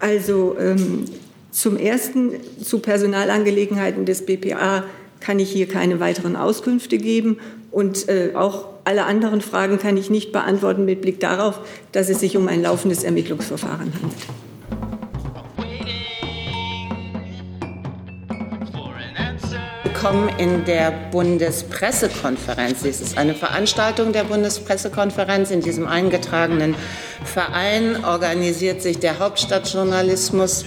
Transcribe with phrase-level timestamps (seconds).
[0.00, 1.04] Also ähm,
[1.50, 4.84] zum Ersten zu Personalangelegenheiten des BPA
[5.20, 7.38] kann ich hier keine weiteren Auskünfte geben
[7.70, 11.60] und äh, auch alle anderen Fragen kann ich nicht beantworten mit Blick darauf,
[11.92, 14.47] dass es sich um ein laufendes Ermittlungsverfahren handelt.
[20.00, 22.84] Willkommen in der Bundespressekonferenz.
[22.84, 25.50] Dies ist eine Veranstaltung der Bundespressekonferenz.
[25.50, 26.76] In diesem eingetragenen
[27.24, 30.64] Verein organisiert sich der Hauptstadtjournalismus,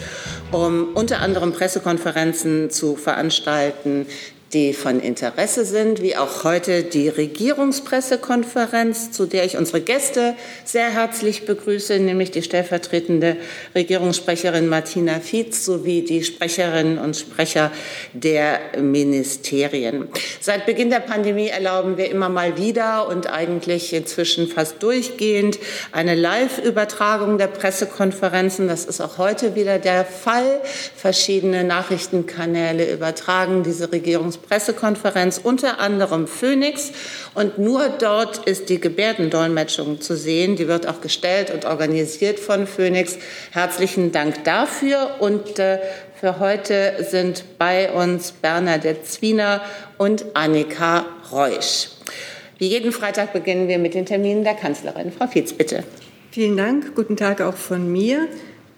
[0.51, 4.05] um unter anderem Pressekonferenzen zu veranstalten,
[4.53, 10.89] die von Interesse sind, wie auch heute die Regierungspressekonferenz, zu der ich unsere Gäste sehr
[10.89, 13.37] herzlich begrüße, nämlich die stellvertretende
[13.75, 17.71] Regierungssprecherin Martina Fietz sowie die Sprecherinnen und Sprecher
[18.13, 20.09] der Ministerien.
[20.41, 25.59] Seit Beginn der Pandemie erlauben wir immer mal wieder und eigentlich inzwischen fast durchgehend
[25.93, 28.67] eine Live-Übertragung der Pressekonferenzen.
[28.67, 30.59] Das ist auch heute wieder der Fall.
[30.95, 36.91] Verschiedene Nachrichtenkanäle übertragen diese Regierungspressekonferenz Pressekonferenz, unter anderem Phoenix.
[37.33, 40.55] Und nur dort ist die Gebärdendolmetschung zu sehen.
[40.55, 43.17] Die wird auch gestellt und organisiert von Phoenix.
[43.51, 45.17] Herzlichen Dank dafür.
[45.19, 45.79] Und äh,
[46.19, 49.61] für heute sind bei uns Bernadette Zwiener
[49.97, 51.89] und Annika Reusch.
[52.57, 55.11] Wie jeden Freitag beginnen wir mit den Terminen der Kanzlerin.
[55.11, 55.83] Frau Fietz, bitte.
[56.29, 56.93] Vielen Dank.
[56.95, 58.27] Guten Tag auch von mir.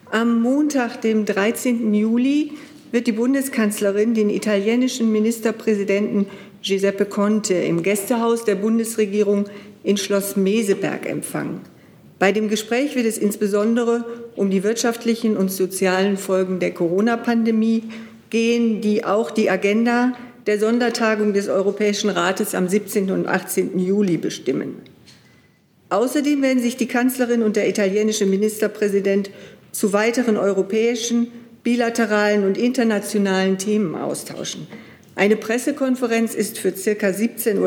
[0.09, 1.93] Am Montag, dem 13.
[1.93, 2.53] Juli,
[2.93, 6.27] wird die Bundeskanzlerin den italienischen Ministerpräsidenten
[6.61, 9.45] Giuseppe Conte im Gästehaus der Bundesregierung
[9.83, 11.61] in Schloss Meseberg empfangen.
[12.19, 14.05] Bei dem Gespräch wird es insbesondere
[14.35, 17.81] um die wirtschaftlichen und sozialen Folgen der Corona-Pandemie
[18.29, 20.13] gehen, die auch die Agenda
[20.45, 23.09] der Sondertagung des Europäischen Rates am 17.
[23.09, 23.79] und 18.
[23.79, 24.75] Juli bestimmen.
[25.89, 29.31] Außerdem werden sich die Kanzlerin und der italienische Ministerpräsident
[29.71, 31.29] zu weiteren europäischen
[31.63, 34.67] bilateralen und internationalen Themen austauschen.
[35.15, 37.59] Eine Pressekonferenz ist für circa 17.30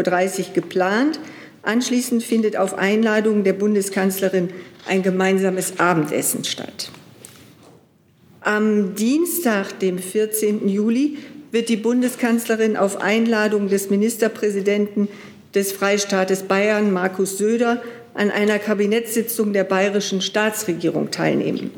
[0.49, 1.21] Uhr geplant.
[1.63, 4.51] Anschließend findet auf Einladung der Bundeskanzlerin
[4.87, 6.91] ein gemeinsames Abendessen statt.
[8.41, 10.69] Am Dienstag, dem 14.
[10.69, 11.19] Juli,
[11.51, 15.09] wird die Bundeskanzlerin auf Einladung des Ministerpräsidenten
[15.55, 17.83] des Freistaates Bayern, Markus Söder,
[18.15, 21.71] an einer Kabinettssitzung der bayerischen Staatsregierung teilnehmen.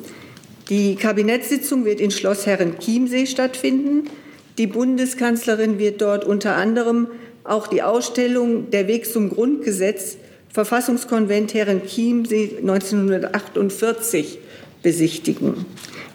[0.69, 4.11] Die Kabinettssitzung wird in Schloss Herrenchiemsee stattfinden.
[4.59, 7.07] Die Bundeskanzlerin wird dort unter anderem
[7.45, 10.19] auch die Ausstellung Der Weg zum Grundgesetz
[10.53, 14.39] Verfassungskonvent Herrenchiemsee 1948
[14.83, 15.65] besichtigen.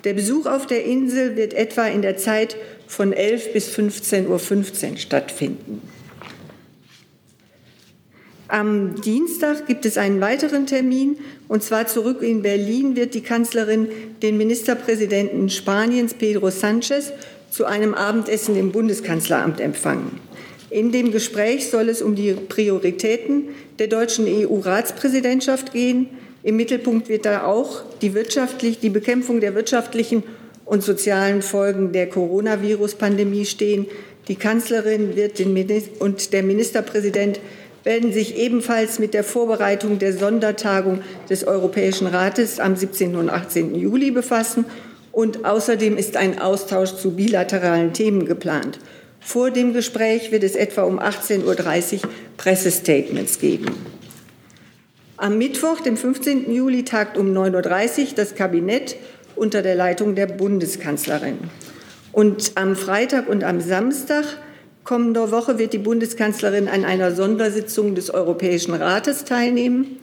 [0.03, 2.55] Der Besuch auf der Insel wird etwa in der Zeit
[2.87, 5.81] von 11 bis 15.15 Uhr stattfinden.
[8.53, 13.87] Am Dienstag gibt es einen weiteren Termin, und zwar zurück in Berlin wird die Kanzlerin
[14.21, 17.13] den Ministerpräsidenten Spaniens, Pedro Sanchez,
[17.49, 20.19] zu einem Abendessen im Bundeskanzleramt empfangen.
[20.69, 23.45] In dem Gespräch soll es um die Prioritäten
[23.79, 26.09] der deutschen EU-Ratspräsidentschaft gehen.
[26.43, 30.21] Im Mittelpunkt wird da auch die, wirtschaftlich, die Bekämpfung der wirtschaftlichen
[30.63, 33.87] und sozialen Folgen der Coronavirus-Pandemie stehen.
[34.27, 35.55] Die Kanzlerin wird den
[35.97, 37.39] und der Ministerpräsident
[37.83, 43.16] werden sich ebenfalls mit der Vorbereitung der Sondertagung des Europäischen Rates am 17.
[43.16, 43.75] und 18.
[43.75, 44.66] Juli befassen.
[45.11, 48.79] Und außerdem ist ein Austausch zu bilateralen Themen geplant.
[49.19, 53.67] Vor dem Gespräch wird es etwa um 18.30 Uhr Pressestatements geben.
[55.17, 56.51] Am Mittwoch, dem 15.
[56.51, 58.97] Juli, tagt um 9.30 Uhr das Kabinett
[59.35, 61.38] unter der Leitung der Bundeskanzlerin.
[62.11, 64.25] Und am Freitag und am Samstag
[64.83, 69.97] Kommende Woche wird die Bundeskanzlerin an einer Sondersitzung des Europäischen Rates teilnehmen.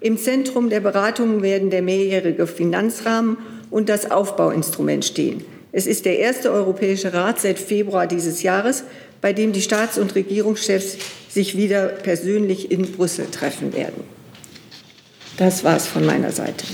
[0.00, 3.38] Im Zentrum der Beratungen werden der mehrjährige Finanzrahmen
[3.70, 5.44] und das Aufbauinstrument stehen.
[5.72, 8.84] Es ist der erste Europäische Rat seit Februar dieses Jahres,
[9.20, 10.96] bei dem die Staats- und Regierungschefs
[11.28, 14.04] sich wieder persönlich in Brüssel treffen werden.
[15.38, 16.66] Das war es von meiner Seite.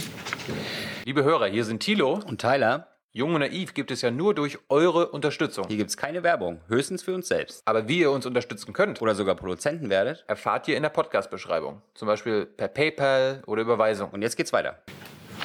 [1.06, 2.95] Liebe Hörer, hier sind Thilo und Tyler.
[3.16, 5.64] Jung und Naiv gibt es ja nur durch eure Unterstützung.
[5.68, 7.62] Hier gibt es keine Werbung, höchstens für uns selbst.
[7.64, 11.80] Aber wie ihr uns unterstützen könnt oder sogar Produzenten werdet, erfahrt ihr in der Podcast-Beschreibung.
[11.94, 14.10] Zum Beispiel per PayPal oder Überweisung.
[14.10, 14.80] Und jetzt geht's weiter.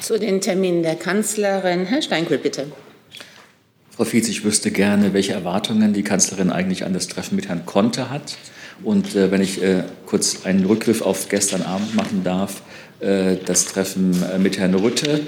[0.02, 1.86] Zu den Terminen der Kanzlerin.
[1.86, 2.70] Herr Steinkuhl, bitte.
[3.88, 7.64] Frau Fietz, ich wüsste gerne, welche Erwartungen die Kanzlerin eigentlich an das Treffen mit Herrn
[7.64, 8.36] Conte hat.
[8.84, 12.60] Und äh, wenn ich äh, kurz einen Rückgriff auf gestern Abend machen darf,
[13.00, 15.26] äh, das Treffen äh, mit Herrn Rütte.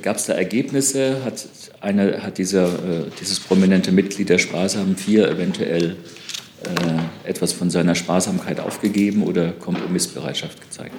[0.00, 1.24] Gab es da Ergebnisse?
[1.24, 1.46] Hat,
[1.80, 5.96] eine, hat dieser, äh, dieses prominente Mitglied der Sparsamen 4 eventuell
[6.64, 10.94] äh, etwas von seiner Sparsamkeit aufgegeben oder Kompromissbereitschaft gezeigt?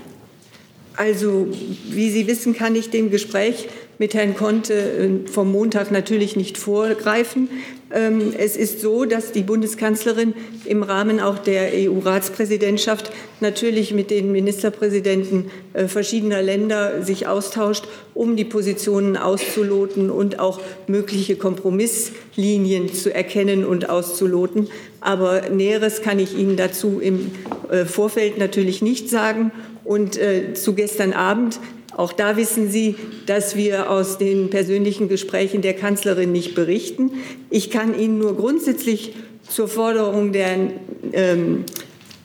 [0.95, 1.47] Also,
[1.89, 3.67] wie Sie wissen, kann ich dem Gespräch
[3.97, 7.49] mit Herrn Conte äh, vom Montag natürlich nicht vorgreifen.
[7.91, 10.33] Ähm, es ist so, dass die Bundeskanzlerin
[10.65, 18.35] im Rahmen auch der EU-Ratspräsidentschaft natürlich mit den Ministerpräsidenten äh, verschiedener Länder sich austauscht, um
[18.35, 24.69] die Positionen auszuloten und auch mögliche Kompromisslinien zu erkennen und auszuloten.
[25.01, 27.31] Aber Näheres kann ich Ihnen dazu im
[27.69, 29.51] äh, Vorfeld natürlich nicht sagen.
[29.83, 30.19] Und
[30.53, 31.59] zu gestern Abend
[31.95, 32.95] auch da wissen Sie,
[33.27, 37.11] dass wir aus den persönlichen Gesprächen der Kanzlerin nicht berichten.
[37.49, 39.15] Ich kann Ihnen nur grundsätzlich
[39.47, 40.71] zur Forderung der
[41.11, 41.65] ähm,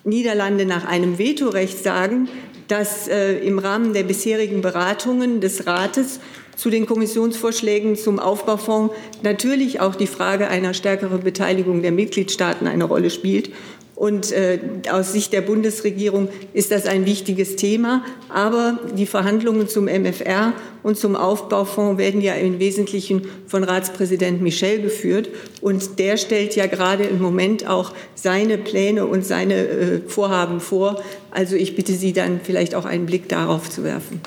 [0.04, 2.28] Niederlande nach einem Vetorecht sagen,
[2.68, 6.20] dass äh, im Rahmen der bisherigen Beratungen des Rates
[6.56, 12.84] zu den Kommissionsvorschlägen zum Aufbaufonds natürlich auch die Frage einer stärkeren Beteiligung der Mitgliedstaaten eine
[12.84, 13.50] Rolle spielt.
[13.98, 14.60] Und äh,
[14.92, 18.04] aus Sicht der Bundesregierung ist das ein wichtiges Thema.
[18.28, 20.52] Aber die Verhandlungen zum MFR
[20.84, 25.30] und zum Aufbaufonds werden ja im Wesentlichen von Ratspräsident Michel geführt.
[25.62, 31.02] Und der stellt ja gerade im Moment auch seine Pläne und seine äh, Vorhaben vor.
[31.32, 34.20] Also ich bitte Sie dann vielleicht auch einen Blick darauf zu werfen.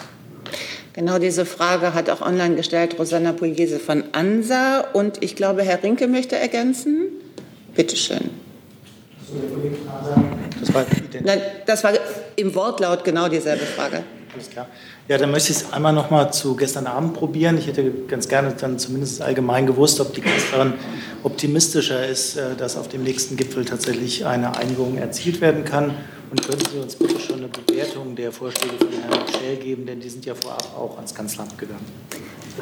[0.92, 4.82] Genau diese Frage hat auch online gestellt Rosanna Pugliese von ANSA.
[4.92, 7.08] Und ich glaube, Herr Rinke möchte ergänzen.
[7.74, 8.51] Bitte schön.
[10.74, 11.94] Das war, Nein, das war
[12.36, 14.04] im Wortlaut genau dieselbe Frage.
[14.34, 14.68] Alles klar.
[15.08, 17.58] Ja, dann möchte ich es einmal noch mal zu gestern Abend probieren.
[17.58, 20.74] Ich hätte ganz gerne dann zumindest allgemein gewusst, ob die Kanzlerin
[21.24, 25.96] optimistischer ist, äh, dass auf dem nächsten Gipfel tatsächlich eine Einigung erzielt werden kann.
[26.30, 30.00] Und könnten Sie uns bitte schon eine Bewertung der Vorschläge von Herrn Michel geben, denn
[30.00, 31.86] die sind ja vorab auch ans Kanzleramt gegangen.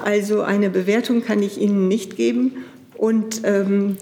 [0.03, 2.65] Also eine Bewertung kann ich Ihnen nicht geben.
[2.97, 3.97] Und ähm,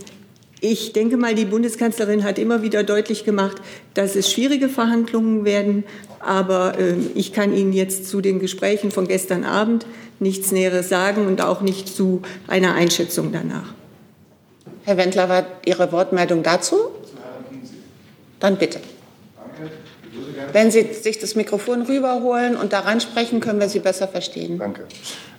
[0.59, 3.57] ich denke mal, die Bundeskanzlerin hat immer wieder deutlich gemacht,
[3.93, 5.83] dass es schwierige Verhandlungen werden.
[6.19, 9.85] Aber äh, ich kann Ihnen jetzt zu den Gesprächen von gestern Abend
[10.19, 13.73] nichts Näheres sagen und auch nicht zu einer Einschätzung danach.
[14.83, 16.75] Herr Wendler, war Ihre Wortmeldung dazu?
[18.39, 18.79] Dann bitte.
[20.53, 24.57] Wenn Sie sich das Mikrofon rüberholen und da reinsprechen, können wir Sie besser verstehen.
[24.57, 24.85] Danke.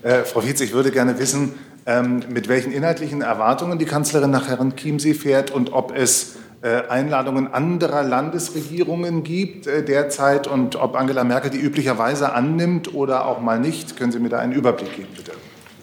[0.02, 1.54] Äh, Frau Fietz, ich würde gerne wissen,
[1.88, 6.82] ähm, mit welchen inhaltlichen Erwartungen die Kanzlerin nach Herrn Chiemsee fährt und ob es äh,
[6.88, 13.40] Einladungen anderer Landesregierungen gibt äh, derzeit und ob Angela Merkel die üblicherweise annimmt oder auch
[13.40, 13.96] mal nicht.
[13.96, 15.32] Können Sie mir da einen Überblick geben, bitte?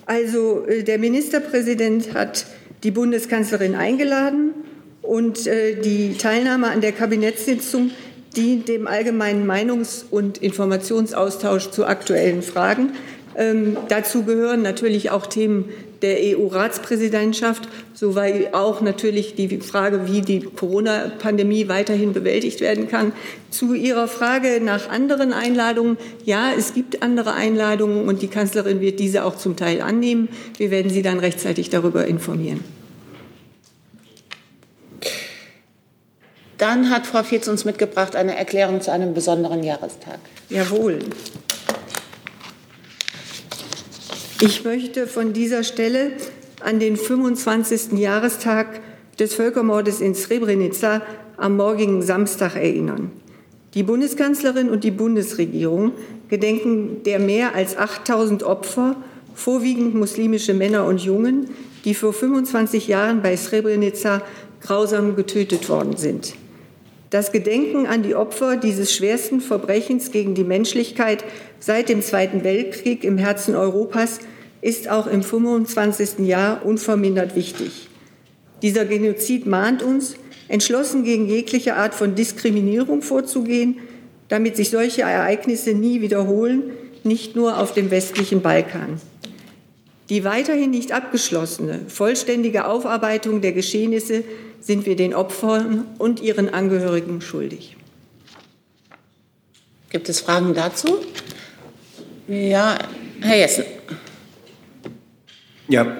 [0.05, 2.45] Also äh, der Ministerpräsident hat
[2.83, 4.51] die Bundeskanzlerin eingeladen
[5.01, 7.91] und die Teilnahme an der Kabinettssitzung
[8.35, 12.91] dient dem allgemeinen Meinungs- und Informationsaustausch zu aktuellen Fragen.
[13.37, 15.65] Ähm, dazu gehören natürlich auch Themen
[16.05, 23.11] der EU-Ratspräsidentschaft, sowie auch natürlich die Frage, wie die Corona-Pandemie weiterhin bewältigt werden kann.
[23.49, 25.97] Zu Ihrer Frage nach anderen Einladungen.
[26.23, 30.29] Ja, es gibt andere Einladungen und die Kanzlerin wird diese auch zum Teil annehmen.
[30.57, 32.63] Wir werden Sie dann rechtzeitig darüber informieren.
[36.59, 40.19] Dann hat Frau Fietz uns mitgebracht eine Erklärung zu einem besonderen Jahrestag.
[40.49, 40.99] Jawohl.
[44.41, 46.11] Ich möchte von dieser Stelle
[46.59, 47.93] an den 25.
[47.93, 48.81] Jahrestag
[49.17, 51.01] des Völkermordes in Srebrenica
[51.37, 53.11] am morgigen Samstag erinnern.
[53.75, 55.93] Die Bundeskanzlerin und die Bundesregierung
[56.27, 58.97] gedenken der mehr als 8000 Opfer,
[59.33, 61.51] vorwiegend muslimische Männer und Jungen,
[61.85, 64.21] die vor 25 Jahren bei Srebrenica
[64.59, 66.33] grausam getötet worden sind.
[67.15, 71.23] Das Gedenken an die Opfer dieses schwersten Verbrechens gegen die Menschlichkeit
[71.61, 74.19] seit dem Zweiten Weltkrieg im Herzen Europas
[74.59, 76.27] ist auch im 25.
[76.27, 77.87] Jahr unvermindert wichtig.
[78.61, 80.15] Dieser Genozid mahnt uns,
[80.49, 83.77] entschlossen gegen jegliche Art von Diskriminierung vorzugehen,
[84.27, 86.63] damit sich solche Ereignisse nie wiederholen,
[87.05, 88.99] nicht nur auf dem westlichen Balkan.
[90.09, 94.25] Die weiterhin nicht abgeschlossene, vollständige Aufarbeitung der Geschehnisse
[94.65, 97.77] sind wir den Opfern und ihren Angehörigen schuldig.
[99.91, 100.97] Gibt es Fragen dazu?
[102.27, 102.79] Ja,
[103.21, 103.63] Herr Jessen.
[105.67, 105.97] Ja.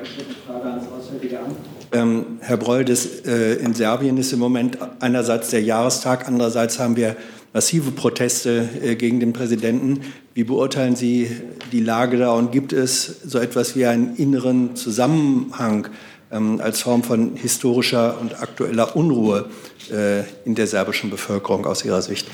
[1.91, 6.95] Ähm, Herr Broll, das, äh, in Serbien ist im Moment einerseits der Jahrestag, andererseits haben
[6.95, 7.15] wir
[7.53, 10.01] massive Proteste äh, gegen den Präsidenten.
[10.33, 11.29] Wie beurteilen Sie
[11.71, 15.87] die Lage da und gibt es so etwas wie einen inneren Zusammenhang
[16.35, 19.45] ähm, als Form von historischer und aktueller Unruhe
[19.91, 22.27] äh, in der serbischen Bevölkerung aus Ihrer Sicht?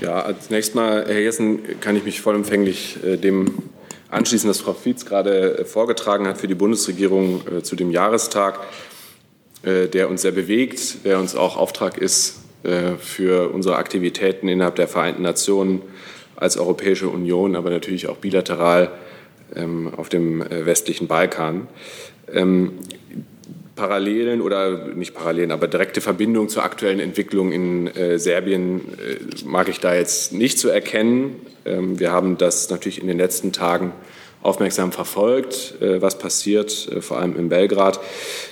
[0.00, 3.62] Ja, zunächst mal, Herr Jessen, kann ich mich vollumfänglich äh, dem
[4.10, 8.60] anschließen, was Frau Fietz gerade äh, vorgetragen hat für die Bundesregierung äh, zu dem Jahrestag,
[9.62, 14.76] äh, der uns sehr bewegt, der uns auch Auftrag ist, äh, für unsere Aktivitäten innerhalb
[14.76, 15.82] der Vereinten Nationen
[16.36, 18.92] als Europäische Union, aber natürlich auch bilateral
[19.54, 21.68] ähm, auf dem äh, westlichen Balkan.
[22.32, 22.72] Ähm,
[23.74, 29.68] Parallelen oder nicht Parallelen, aber direkte Verbindung zur aktuellen Entwicklung in äh, Serbien äh, mag
[29.68, 31.36] ich da jetzt nicht zu erkennen.
[31.64, 33.92] Ähm, wir haben das natürlich in den letzten Tagen
[34.42, 38.00] aufmerksam verfolgt, äh, was passiert, äh, vor allem in Belgrad.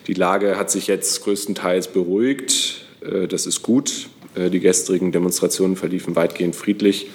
[0.06, 2.86] Die Lage hat sich jetzt größtenteils beruhigt.
[3.00, 4.08] Äh, das ist gut.
[4.38, 7.08] Die gestrigen Demonstrationen verliefen weitgehend friedlich.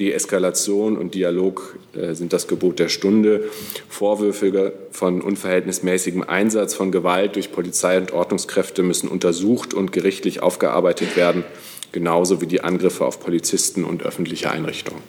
[0.00, 3.44] Deeskalation und Dialog äh, sind das Gebot der Stunde.
[3.88, 11.16] Vorwürfe von unverhältnismäßigem Einsatz von Gewalt durch Polizei und Ordnungskräfte müssen untersucht und gerichtlich aufgearbeitet
[11.16, 11.44] werden,
[11.92, 15.02] genauso wie die Angriffe auf Polizisten und öffentliche Einrichtungen.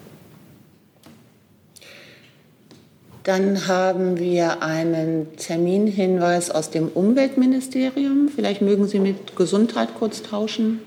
[3.23, 8.29] Dann haben wir einen Terminhinweis aus dem Umweltministerium.
[8.33, 10.79] Vielleicht mögen Sie mit Gesundheit kurz tauschen.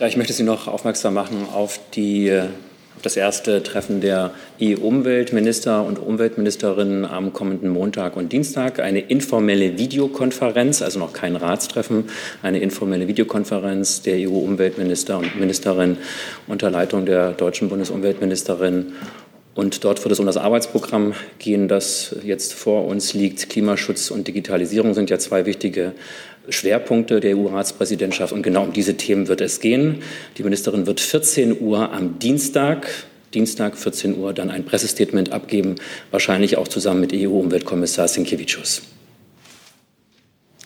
[0.00, 4.30] Ja, ich möchte Sie noch aufmerksam machen auf, die, auf das erste Treffen der
[4.62, 8.78] EU-Umweltminister und Umweltministerinnen am kommenden Montag und Dienstag.
[8.78, 12.04] Eine informelle Videokonferenz, also noch kein Ratstreffen,
[12.44, 15.98] eine informelle Videokonferenz der EU-Umweltminister und Ministerinnen
[16.46, 18.92] unter Leitung der deutschen Bundesumweltministerin
[19.58, 23.50] und dort wird es um das Arbeitsprogramm gehen, das jetzt vor uns liegt.
[23.50, 25.94] Klimaschutz und Digitalisierung sind ja zwei wichtige
[26.50, 28.32] Schwerpunkte der EU-Ratspräsidentschaft.
[28.32, 30.02] Und genau um diese Themen wird es gehen.
[30.36, 32.88] Die Ministerin wird 14 Uhr am Dienstag,
[33.34, 35.76] Dienstag 14 Uhr, dann ein Pressestatement abgeben,
[36.10, 38.82] wahrscheinlich auch zusammen mit EU-Umweltkommissar Sinkevicius.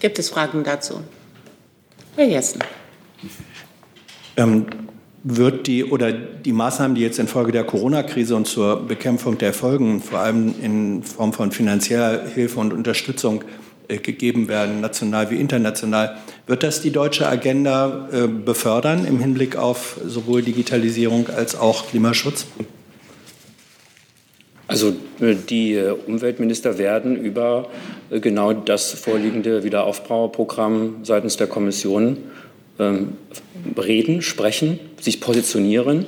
[0.01, 1.01] Gibt es Fragen dazu?
[2.17, 2.61] Herr Jessen.
[4.37, 4.67] Ähm,
[5.25, 10.03] wird die oder die Maßnahmen, die jetzt infolge der Corona-Krise und zur Bekämpfung der Folgen,
[10.03, 13.45] vor allem in Form von finanzieller Hilfe und Unterstützung
[13.89, 19.99] gegeben werden, national wie international, wird das die deutsche Agenda äh, befördern im Hinblick auf
[20.05, 22.47] sowohl Digitalisierung als auch Klimaschutz?
[24.67, 27.69] Also äh, die Umweltminister werden über
[28.11, 32.19] genau das vorliegende Wiederaufbauprogramm seitens der Kommission
[32.79, 33.13] ähm,
[33.77, 36.07] reden, sprechen, sich positionieren.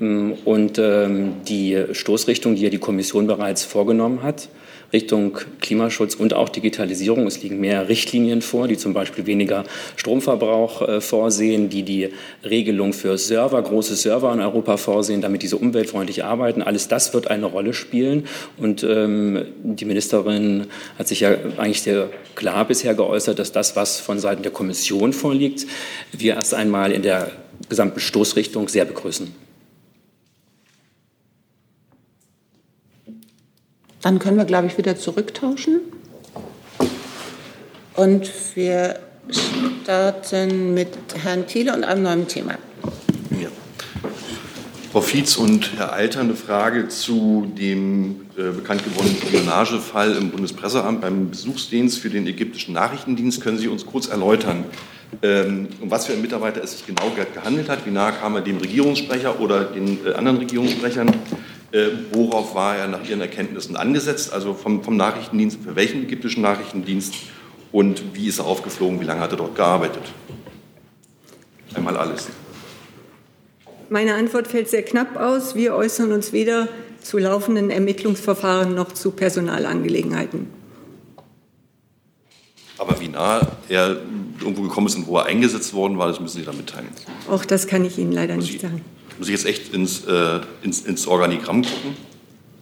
[0.00, 4.48] Ähm, und ähm, die Stoßrichtung, die ja die Kommission bereits vorgenommen hat,
[4.94, 7.26] Richtung Klimaschutz und auch Digitalisierung.
[7.26, 9.64] Es liegen mehr Richtlinien vor, die zum Beispiel weniger
[9.96, 12.08] Stromverbrauch äh, vorsehen, die die
[12.42, 16.62] Regelung für Server, große Server in Europa vorsehen, damit diese umweltfreundlich arbeiten.
[16.62, 18.26] Alles das wird eine Rolle spielen.
[18.56, 24.00] Und ähm, die Ministerin hat sich ja eigentlich sehr klar bisher geäußert, dass das, was
[24.00, 25.66] von Seiten der Kommission vorliegt,
[26.12, 27.30] wir erst einmal in der
[27.68, 29.43] gesamten Stoßrichtung sehr begrüßen.
[34.04, 35.80] Dann können wir, glaube ich, wieder zurücktauschen.
[37.94, 38.98] Und wir
[39.82, 40.90] starten mit
[41.22, 42.52] Herrn Thiele und einem neuen Thema.
[43.40, 43.48] Ja.
[44.92, 51.00] Frau Fietz und Herr Alter, eine Frage zu dem äh, bekannt gewordenen Spionagefall im Bundespresseamt
[51.00, 53.40] beim Besuchsdienst für den ägyptischen Nachrichtendienst.
[53.40, 54.64] Können Sie uns kurz erläutern,
[55.22, 57.86] ähm, um was für einen Mitarbeiter es sich genau gehandelt hat?
[57.86, 61.10] Wie nahe kam er dem Regierungssprecher oder den äh, anderen Regierungssprechern?
[61.74, 66.40] Äh, worauf war er nach Ihren Erkenntnissen angesetzt, also vom, vom Nachrichtendienst, für welchen ägyptischen
[66.40, 67.14] Nachrichtendienst
[67.72, 70.02] und wie ist er aufgeflogen, wie lange hat er dort gearbeitet?
[71.74, 72.28] Einmal alles.
[73.90, 75.56] Meine Antwort fällt sehr knapp aus.
[75.56, 76.68] Wir äußern uns weder
[77.02, 80.46] zu laufenden Ermittlungsverfahren noch zu Personalangelegenheiten.
[82.78, 83.96] Aber wie nah er
[84.38, 86.88] irgendwo gekommen ist und wo er eingesetzt worden war, das müssen Sie dann mitteilen.
[87.28, 88.80] Auch das kann ich Ihnen leider nicht sagen.
[89.18, 91.96] Muss ich jetzt echt ins, äh, ins, ins Organigramm gucken?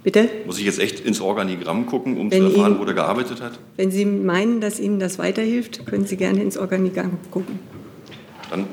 [0.03, 0.29] Bitte?
[0.47, 3.41] Muss ich jetzt echt ins Organigramm gucken, um wenn zu erfahren, Ihnen, wo der gearbeitet
[3.41, 3.59] hat?
[3.77, 7.61] Wenn Sie meinen, dass Ihnen das weiterhilft, können Sie gerne ins Organigramm gucken.
[8.51, 8.67] Dann,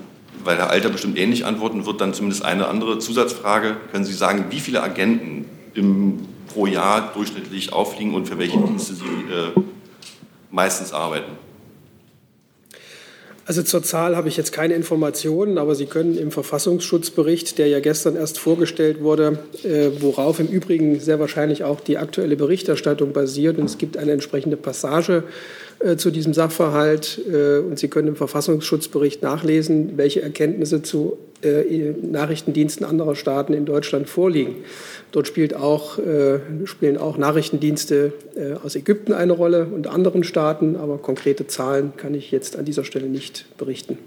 [0.43, 3.77] weil Herr Alter bestimmt ähnlich antworten wird, dann zumindest eine andere Zusatzfrage.
[3.91, 5.45] Können Sie sagen, wie viele Agenten
[5.75, 6.19] im,
[6.51, 9.61] pro Jahr durchschnittlich auffliegen und für welche Dienste Sie äh,
[10.49, 11.31] meistens arbeiten?
[13.49, 17.79] Also zur Zahl habe ich jetzt keine Informationen, aber Sie können im Verfassungsschutzbericht, der ja
[17.79, 23.57] gestern erst vorgestellt wurde, äh, worauf im Übrigen sehr wahrscheinlich auch die aktuelle Berichterstattung basiert,
[23.57, 25.23] und es gibt eine entsprechende Passage
[25.79, 32.85] äh, zu diesem Sachverhalt, äh, und Sie können im Verfassungsschutzbericht nachlesen, welche Erkenntnisse zu Nachrichtendiensten
[32.85, 34.57] anderer Staaten in Deutschland vorliegen.
[35.11, 40.75] Dort spielt auch, äh, spielen auch Nachrichtendienste äh, aus Ägypten eine Rolle und anderen Staaten,
[40.75, 43.97] aber konkrete Zahlen kann ich jetzt an dieser Stelle nicht berichten.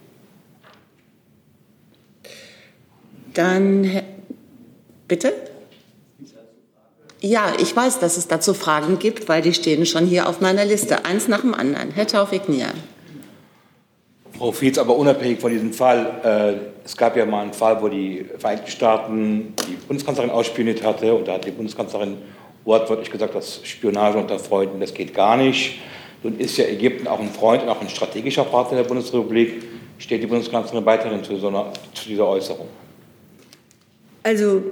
[3.34, 3.90] Dann
[5.08, 5.32] bitte?
[7.20, 10.64] Ja, ich weiß, dass es dazu Fragen gibt, weil die stehen schon hier auf meiner
[10.64, 11.92] Liste, eins nach dem anderen.
[11.92, 12.66] Herr Taufik Nier.
[14.50, 18.26] Fietz, aber unabhängig von diesem Fall, äh, es gab ja mal einen Fall, wo die
[18.38, 22.16] Vereinigten Staaten die Bundeskanzlerin ausspioniert hatte und da hat die Bundeskanzlerin
[22.64, 25.78] wortwörtlich gesagt, dass Spionage unter Freunden, das geht gar nicht.
[26.22, 29.62] Nun ist ja Ägypten auch ein Freund und auch ein strategischer Partner der Bundesrepublik.
[29.98, 31.50] Steht die Bundeskanzlerin weiterhin zu, so
[31.94, 32.66] zu dieser Äußerung?
[34.22, 34.62] Also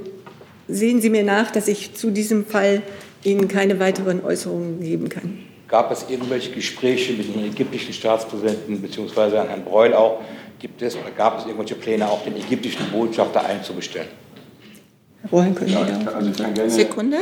[0.68, 2.82] sehen Sie mir nach, dass ich zu diesem Fall
[3.24, 5.49] Ihnen keine weiteren Äußerungen geben kann.
[5.70, 9.38] Gab es irgendwelche Gespräche mit dem ägyptischen Staatspräsidenten bzw.
[9.38, 10.20] an Herrn Breul auch?
[10.58, 14.08] Gibt es oder gab es irgendwelche Pläne, auch den ägyptischen Botschafter einzubestellen?
[15.22, 17.18] Herr Rohan, können Ja, Sekunde.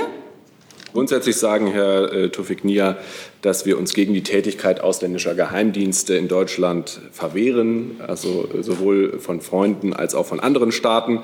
[0.98, 2.96] Grundsätzlich sagen, Herr äh, Tufik Nia,
[3.40, 9.92] dass wir uns gegen die Tätigkeit ausländischer Geheimdienste in Deutschland verwehren, also sowohl von Freunden
[9.92, 11.20] als auch von anderen Staaten.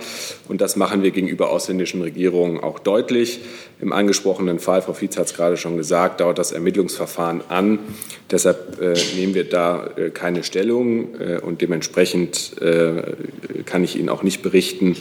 [0.46, 3.40] Und das machen wir gegenüber ausländischen Regierungen auch deutlich.
[3.80, 7.80] Im angesprochenen Fall, Frau Fietz hat es gerade schon gesagt, dauert das Ermittlungsverfahren an.
[8.30, 13.02] Deshalb äh, nehmen wir da äh, keine Stellung äh, und dementsprechend äh,
[13.64, 14.94] kann ich Ihnen auch nicht berichten,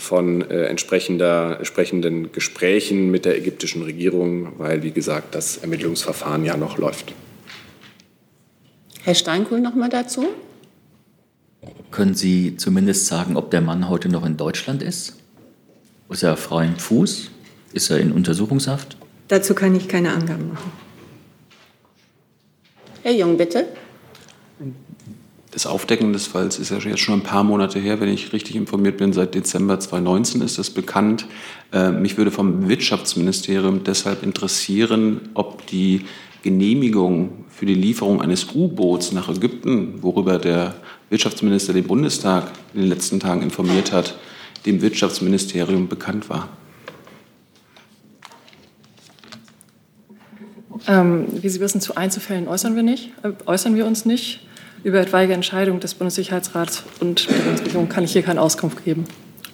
[0.00, 6.56] von äh, entsprechender, entsprechenden Gesprächen mit der ägyptischen Regierung, weil, wie gesagt, das Ermittlungsverfahren ja
[6.56, 7.12] noch läuft.
[9.02, 10.28] Herr Steinkohl noch mal dazu.
[11.90, 15.16] Können Sie zumindest sagen, ob der Mann heute noch in Deutschland ist?
[16.08, 17.30] Ist er freien Fuß?
[17.72, 18.96] Ist er in Untersuchungshaft?
[19.28, 20.72] Dazu kann ich keine Angaben machen.
[23.02, 23.66] Herr Jung, bitte.
[25.52, 28.54] Das Aufdecken des Falls ist ja jetzt schon ein paar Monate her, wenn ich richtig
[28.54, 29.12] informiert bin.
[29.12, 31.26] Seit Dezember 2019 ist das bekannt.
[31.72, 36.06] Äh, mich würde vom Wirtschaftsministerium deshalb interessieren, ob die
[36.42, 40.76] Genehmigung für die Lieferung eines U-Boots nach Ägypten, worüber der
[41.10, 44.16] Wirtschaftsminister den Bundestag in den letzten Tagen informiert hat,
[44.66, 46.48] dem Wirtschaftsministerium bekannt war.
[50.86, 54.46] Ähm, wie Sie wissen, zu Einzelfällen äußern wir, nicht, äh, äußern wir uns nicht.
[54.82, 59.04] Über etwaige Entscheidungen des Bundessicherheitsrats und der Bundesregierung kann ich hier keine Auskunft geben.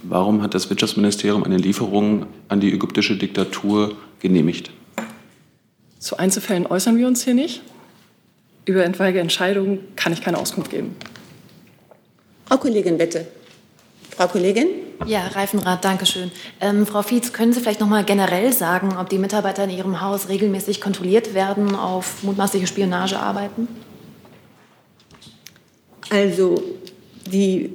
[0.04, 4.70] Warum hat das Wirtschaftsministerium eine Lieferung an die ägyptische Diktatur genehmigt?
[5.98, 7.62] Zu Einzelfällen äußern wir uns hier nicht.
[8.66, 10.94] Über etwaige Entscheidungen kann ich keine Auskunft geben.
[12.46, 13.27] Frau Kollegin, bitte.
[14.16, 14.68] Frau Kollegin?
[15.07, 16.31] Ja, Reifenrat, danke schön.
[16.61, 20.01] Ähm, Frau Fietz, können Sie vielleicht noch mal generell sagen, ob die Mitarbeiter in Ihrem
[20.01, 23.68] Haus regelmäßig kontrolliert werden, auf mutmaßliche Spionage arbeiten?
[26.11, 26.62] Also
[27.33, 27.73] die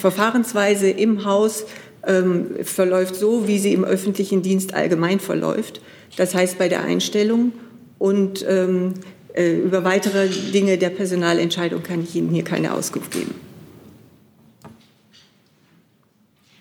[0.00, 1.66] Verfahrensweise im Haus
[2.06, 5.80] ähm, verläuft so, wie sie im öffentlichen Dienst allgemein verläuft.
[6.16, 7.52] Das heißt bei der Einstellung
[7.98, 8.94] und ähm,
[9.34, 13.34] äh, über weitere Dinge der Personalentscheidung kann ich Ihnen hier keine Auskunft geben.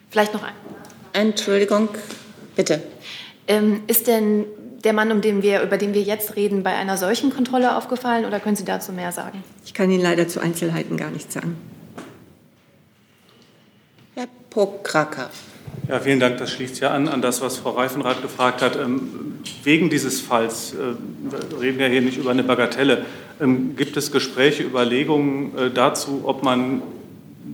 [0.09, 0.53] Vielleicht noch ein.
[1.13, 1.89] Entschuldigung,
[2.55, 2.81] bitte.
[3.47, 4.45] Ähm, ist denn
[4.83, 8.25] der Mann, um den wir, über den wir jetzt reden, bei einer solchen Kontrolle aufgefallen
[8.25, 9.43] oder können Sie dazu mehr sagen?
[9.65, 11.57] Ich kann Ihnen leider zu Einzelheiten gar nichts sagen.
[14.15, 15.29] Herr Pokracker.
[15.87, 16.37] Ja, vielen Dank.
[16.37, 18.75] Das schließt ja an an das, was Frau Reifenrath gefragt hat.
[18.75, 23.05] Ähm, wegen dieses Falls, äh, reden wir hier nicht über eine Bagatelle,
[23.41, 26.81] ähm, gibt es Gespräche, Überlegungen äh, dazu, ob man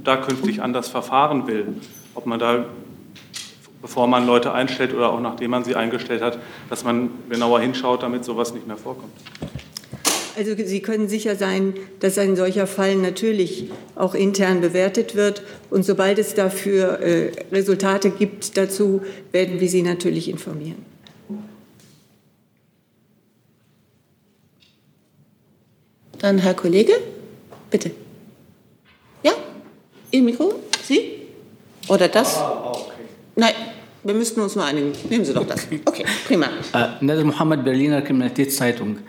[0.03, 1.75] da künftig anders verfahren will?
[2.13, 2.65] Ob man da,
[3.81, 8.03] bevor man Leute einstellt oder auch nachdem man sie eingestellt hat, dass man genauer hinschaut,
[8.03, 9.13] damit sowas nicht mehr vorkommt?
[10.37, 15.41] Also Sie können sicher sein, dass ein solcher Fall natürlich auch intern bewertet wird.
[15.69, 20.83] Und sobald es dafür äh, Resultate gibt dazu, werden wir Sie natürlich informieren.
[26.19, 26.93] Dann Herr Kollege,
[27.69, 27.91] bitte.
[29.23, 29.33] Ja?
[30.11, 30.55] Ihr Mikro?
[30.83, 31.21] Sie?
[31.87, 32.41] Oder das?
[33.37, 33.53] Nein,
[34.03, 34.93] wir müssten uns nur einigen.
[35.09, 35.67] Nehmen Sie doch das.
[35.83, 36.47] Okay, prima.
[36.73, 38.99] Äh, Nader Mohammed, Berliner Kriminalitätszeitung.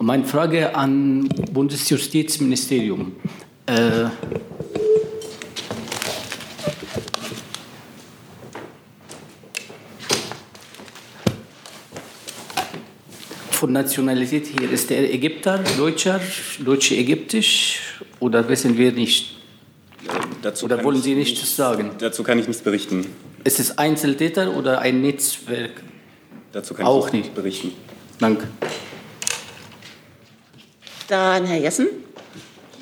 [0.00, 3.12] Meine Frage an Bundesjustizministerium.
[3.66, 4.06] Äh,
[13.50, 16.20] von Nationalität hier, ist der Ägypter, Deutscher,
[16.58, 17.80] Deutsche-Ägyptisch
[18.18, 19.36] oder wissen wir nicht?
[20.42, 21.92] Dazu oder wollen Sie nichts sagen?
[21.98, 23.06] Dazu kann ich nichts berichten.
[23.46, 25.84] Ist es Einzeltäter oder ein Netzwerk?
[26.50, 27.70] Dazu kann Auch ich nicht berichten.
[28.18, 28.48] Danke.
[31.06, 31.86] Dann Herr Jessen.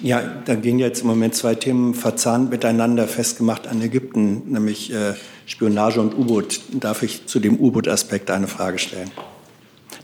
[0.00, 5.12] Ja, da gehen jetzt im Moment zwei Themen verzahnt miteinander festgemacht an Ägypten, nämlich äh,
[5.44, 6.62] Spionage und U-Boot.
[6.72, 9.10] Darf ich zu dem U-Boot-Aspekt eine Frage stellen?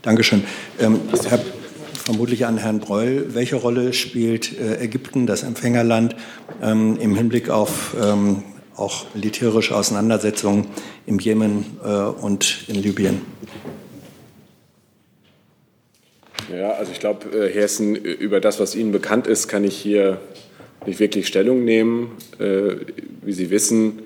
[0.03, 0.43] Dankeschön.
[0.79, 1.39] Ähm, Herr,
[2.05, 3.33] vermutlich an Herrn Breul.
[3.33, 6.15] Welche Rolle spielt äh, Ägypten, das Empfängerland,
[6.61, 8.43] ähm, im Hinblick auf ähm,
[8.75, 10.67] auch militärische Auseinandersetzungen
[11.05, 13.21] im Jemen äh, und in Libyen?
[16.51, 19.77] Ja, also ich glaube, äh, Herr Hessen, über das, was Ihnen bekannt ist, kann ich
[19.77, 20.19] hier
[20.85, 22.17] nicht wirklich Stellung nehmen.
[22.39, 22.75] Äh,
[23.21, 23.99] wie Sie wissen,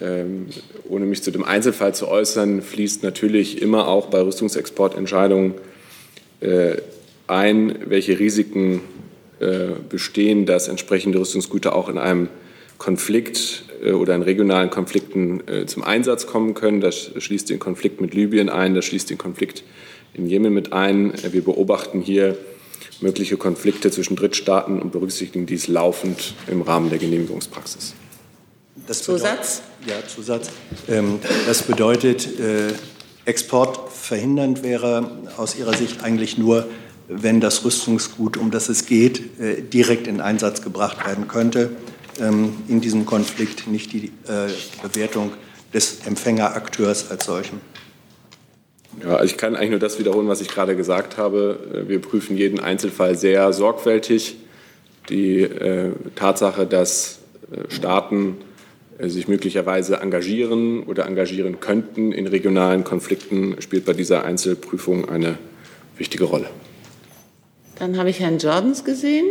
[0.00, 0.46] ähm,
[0.88, 5.54] ohne mich zu dem Einzelfall zu äußern, fließt natürlich immer auch bei Rüstungsexportentscheidungen
[6.40, 6.76] äh,
[7.26, 8.80] ein, welche Risiken
[9.90, 12.30] bestehen, dass entsprechende Rüstungsgüter auch in einem
[12.78, 16.80] Konflikt oder in regionalen Konflikten zum Einsatz kommen können.
[16.80, 19.64] Das schließt den Konflikt mit Libyen ein, das schließt den Konflikt
[20.14, 21.12] in Jemen mit ein.
[21.30, 22.36] Wir beobachten hier
[23.00, 27.94] mögliche Konflikte zwischen Drittstaaten und berücksichtigen dies laufend im Rahmen der Genehmigungspraxis.
[28.86, 29.62] Das Zusatz?
[29.86, 30.50] Ja, Zusatz.
[30.88, 32.72] Ähm, das bedeutet, äh,
[33.24, 36.68] Export verhindernd wäre aus Ihrer Sicht eigentlich nur,
[37.08, 41.70] wenn das Rüstungsgut, um das es geht, äh, direkt in Einsatz gebracht werden könnte.
[42.20, 44.48] Ähm, in diesem Konflikt nicht die äh,
[44.82, 45.32] Bewertung
[45.74, 47.60] des Empfängerakteurs als solchen.
[49.02, 51.84] Ja, ich kann eigentlich nur das wiederholen, was ich gerade gesagt habe.
[51.86, 54.36] Wir prüfen jeden Einzelfall sehr sorgfältig.
[55.10, 57.18] Die äh, Tatsache, dass
[57.50, 58.38] äh, Staaten
[58.98, 65.36] äh, sich möglicherweise engagieren oder engagieren könnten in regionalen Konflikten, spielt bei dieser Einzelprüfung eine
[65.98, 66.48] wichtige Rolle.
[67.78, 69.26] Dann habe ich Herrn Jordans gesehen.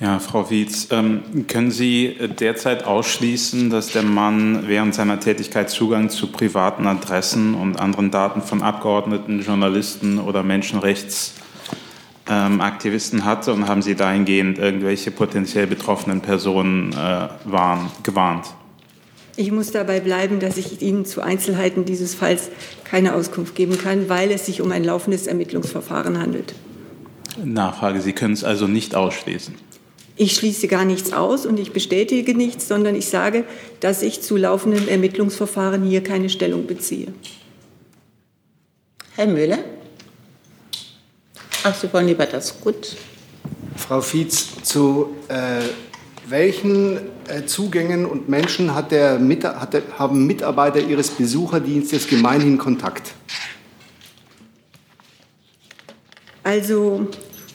[0.00, 6.08] Ja, Frau Wietz, ähm, können Sie derzeit ausschließen, dass der Mann während seiner Tätigkeit Zugang
[6.08, 13.52] zu privaten Adressen und anderen Daten von Abgeordneten, Journalisten oder Menschenrechtsaktivisten ähm, hatte?
[13.52, 18.46] Und haben Sie dahingehend irgendwelche potenziell betroffenen Personen äh, warn, gewarnt?
[19.34, 22.50] Ich muss dabei bleiben, dass ich Ihnen zu Einzelheiten dieses Falls
[22.84, 26.54] keine Auskunft geben kann, weil es sich um ein laufendes Ermittlungsverfahren handelt.
[27.44, 29.54] Nachfrage, Sie können es also nicht ausschließen.
[30.20, 33.44] Ich schließe gar nichts aus und ich bestätige nichts, sondern ich sage,
[33.78, 37.12] dass ich zu laufenden Ermittlungsverfahren hier keine Stellung beziehe.
[39.14, 39.58] Herr Müller?
[41.62, 42.60] Ach, Sie wollen lieber das.
[42.60, 42.96] Gut.
[43.76, 45.60] Frau Fietz, zu äh,
[46.28, 46.96] welchen
[47.28, 53.14] äh, Zugängen und Menschen hat der, hat der, haben Mitarbeiter Ihres Besucherdienstes gemeinhin Kontakt?
[56.42, 57.06] Also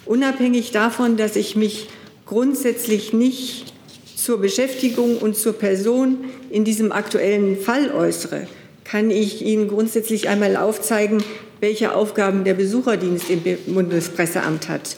[0.06, 1.90] unabhängig davon, dass ich mich
[2.26, 3.74] grundsätzlich nicht
[4.16, 8.48] zur Beschäftigung und zur Person in diesem aktuellen Fall äußere,
[8.84, 11.24] kann ich Ihnen grundsätzlich einmal aufzeigen,
[11.60, 13.42] welche Aufgaben der Besucherdienst im
[13.74, 14.98] Bundespresseamt hat.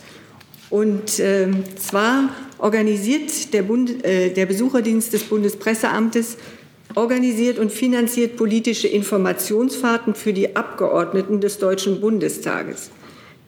[0.69, 6.37] Und äh, zwar organisiert der, Bund, äh, der Besucherdienst des Bundespresseamtes
[6.95, 12.89] organisiert und finanziert politische Informationsfahrten für die Abgeordneten des Deutschen Bundestages.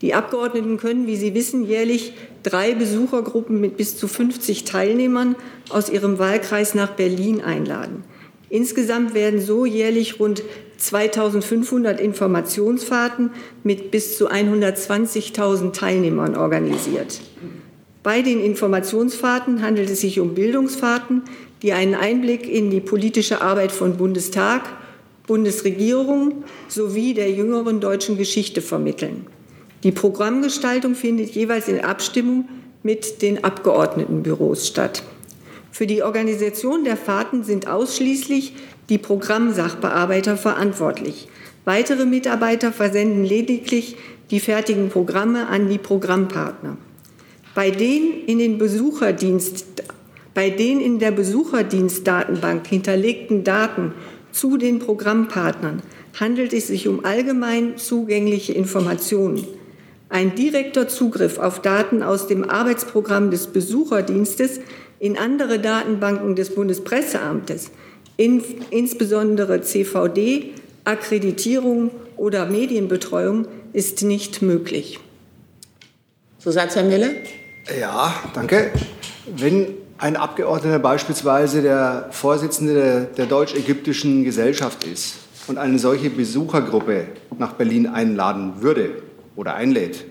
[0.02, 5.36] Die Abgeordneten können, wie Sie wissen, jährlich drei Besuchergruppen mit bis zu 50 Teilnehmern
[5.70, 8.04] aus ihrem Wahlkreis nach Berlin einladen.
[8.50, 10.44] Insgesamt werden so jährlich rund
[10.78, 13.32] 2500 Informationsfahrten
[13.64, 17.20] mit bis zu 120.000 Teilnehmern organisiert.
[18.04, 21.24] Bei den Informationsfahrten handelt es sich um Bildungsfahrten,
[21.62, 24.62] die einen Einblick in die politische Arbeit von Bundestag,
[25.26, 29.26] Bundesregierung sowie der jüngeren deutschen Geschichte vermitteln.
[29.84, 32.50] Die Programmgestaltung findet jeweils in Abstimmung
[32.82, 35.04] mit den Abgeordnetenbüros statt.
[35.72, 38.54] Für die Organisation der Fahrten sind ausschließlich
[38.90, 41.28] die Programmsachbearbeiter verantwortlich.
[41.66, 43.98] Weitere Mitarbeiter versenden lediglich
[44.32, 46.78] die fertigen Programme an die Programmpartner.
[47.54, 49.84] Bei den in, den Besucherdienst,
[50.34, 53.94] bei den in der Besucherdienstdatenbank hinterlegten Daten
[54.32, 55.84] zu den Programmpartnern
[56.20, 59.46] handelt es sich um allgemein zugängliche Informationen.
[60.10, 64.62] Ein direkter Zugriff auf Daten aus dem Arbeitsprogramm des Besucherdienstes
[65.00, 67.72] in andere Datenbanken des Bundespresseamtes,
[68.16, 68.42] in,
[68.72, 70.54] insbesondere CVD,
[70.86, 75.00] Akkreditierung oder Medienbetreuung, ist nicht möglich.
[76.40, 77.12] Zusatz, Herr Mille?
[77.80, 78.72] Ja, danke.
[79.36, 79.68] Wenn
[79.98, 85.16] ein Abgeordneter beispielsweise der Vorsitzende der, der deutsch-ägyptischen Gesellschaft ist
[85.48, 89.04] und eine solche Besuchergruppe nach Berlin einladen würde,
[89.38, 90.04] oder einlädt,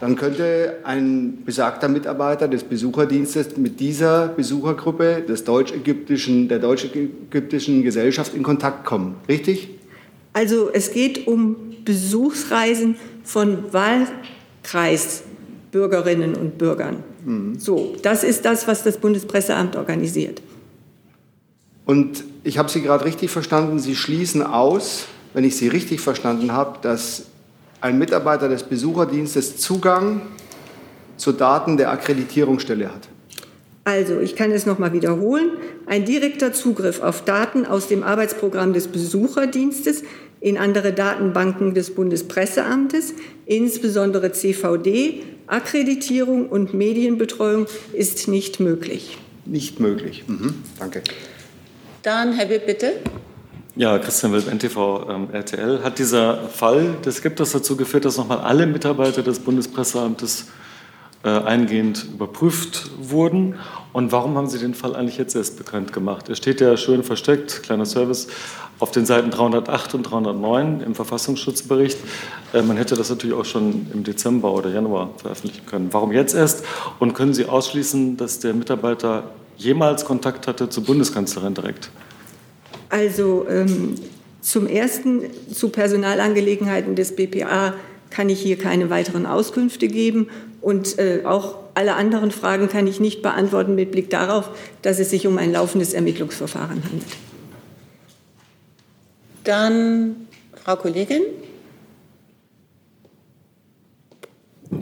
[0.00, 8.34] dann könnte ein besagter Mitarbeiter des Besucherdienstes mit dieser Besuchergruppe des deutsch-ägyptischen, der deutsch-ägyptischen Gesellschaft
[8.34, 9.14] in Kontakt kommen.
[9.28, 9.68] Richtig?
[10.32, 11.54] Also es geht um
[11.84, 17.04] Besuchsreisen von Wahlkreisbürgerinnen und Bürgern.
[17.24, 17.56] Mhm.
[17.58, 20.42] So, das ist das, was das Bundespresseamt organisiert.
[21.84, 23.78] Und ich habe Sie gerade richtig verstanden.
[23.78, 27.26] Sie schließen aus, wenn ich Sie richtig verstanden habe, dass
[27.82, 30.22] ein Mitarbeiter des Besucherdienstes Zugang
[31.16, 33.08] zu Daten der Akkreditierungsstelle hat?
[33.84, 35.50] Also, ich kann es noch mal wiederholen.
[35.86, 40.04] Ein direkter Zugriff auf Daten aus dem Arbeitsprogramm des Besucherdienstes
[40.40, 43.14] in andere Datenbanken des Bundespresseamtes,
[43.46, 45.24] insbesondere CVD.
[45.48, 49.18] Akkreditierung und Medienbetreuung ist nicht möglich.
[49.44, 50.22] Nicht möglich.
[50.28, 50.54] Mhm.
[50.78, 51.02] Danke.
[52.02, 52.92] Dann Herr Witt, bitte.
[53.74, 55.82] Ja, Christian Wilb, NTV ähm, RTL.
[55.82, 60.48] Hat dieser Fall des Skepters dazu geführt, dass nochmal alle Mitarbeiter des Bundespresseamtes
[61.24, 63.54] äh, eingehend überprüft wurden?
[63.94, 66.28] Und warum haben Sie den Fall eigentlich jetzt erst bekannt gemacht?
[66.28, 68.28] Er steht ja schön versteckt, kleiner Service,
[68.78, 71.98] auf den Seiten 308 und 309 im Verfassungsschutzbericht.
[72.52, 75.88] Äh, man hätte das natürlich auch schon im Dezember oder Januar veröffentlichen können.
[75.92, 76.62] Warum jetzt erst?
[76.98, 81.90] Und können Sie ausschließen, dass der Mitarbeiter jemals Kontakt hatte zur Bundeskanzlerin direkt?
[82.92, 83.94] Also ähm,
[84.42, 87.72] zum Ersten zu Personalangelegenheiten des BPA
[88.10, 90.28] kann ich hier keine weiteren Auskünfte geben.
[90.60, 94.50] Und äh, auch alle anderen Fragen kann ich nicht beantworten mit Blick darauf,
[94.82, 97.16] dass es sich um ein laufendes Ermittlungsverfahren handelt.
[99.44, 100.28] Dann
[100.62, 101.22] Frau Kollegin.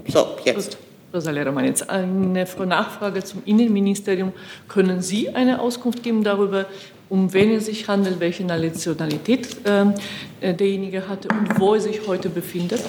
[0.08, 0.78] So, jetzt.
[1.14, 4.32] Rosalia Romanitz, eine Nachfrage zum Innenministerium.
[4.68, 6.66] Können Sie eine Auskunft geben darüber,
[7.10, 9.94] um wen es sich handelt, welche Nationalität ähm,
[10.40, 12.80] äh, derjenige hatte und wo er sich heute befindet?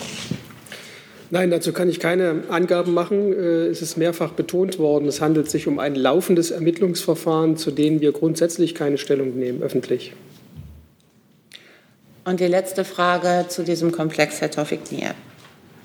[1.31, 3.33] Nein, dazu kann ich keine Angaben machen.
[3.33, 7.99] Äh, es ist mehrfach betont worden, es handelt sich um ein laufendes Ermittlungsverfahren, zu dem
[7.99, 10.13] wir grundsätzlich keine Stellung nehmen, öffentlich.
[12.23, 15.15] Und die letzte Frage zu diesem Komplex, Herr Tofik Nier.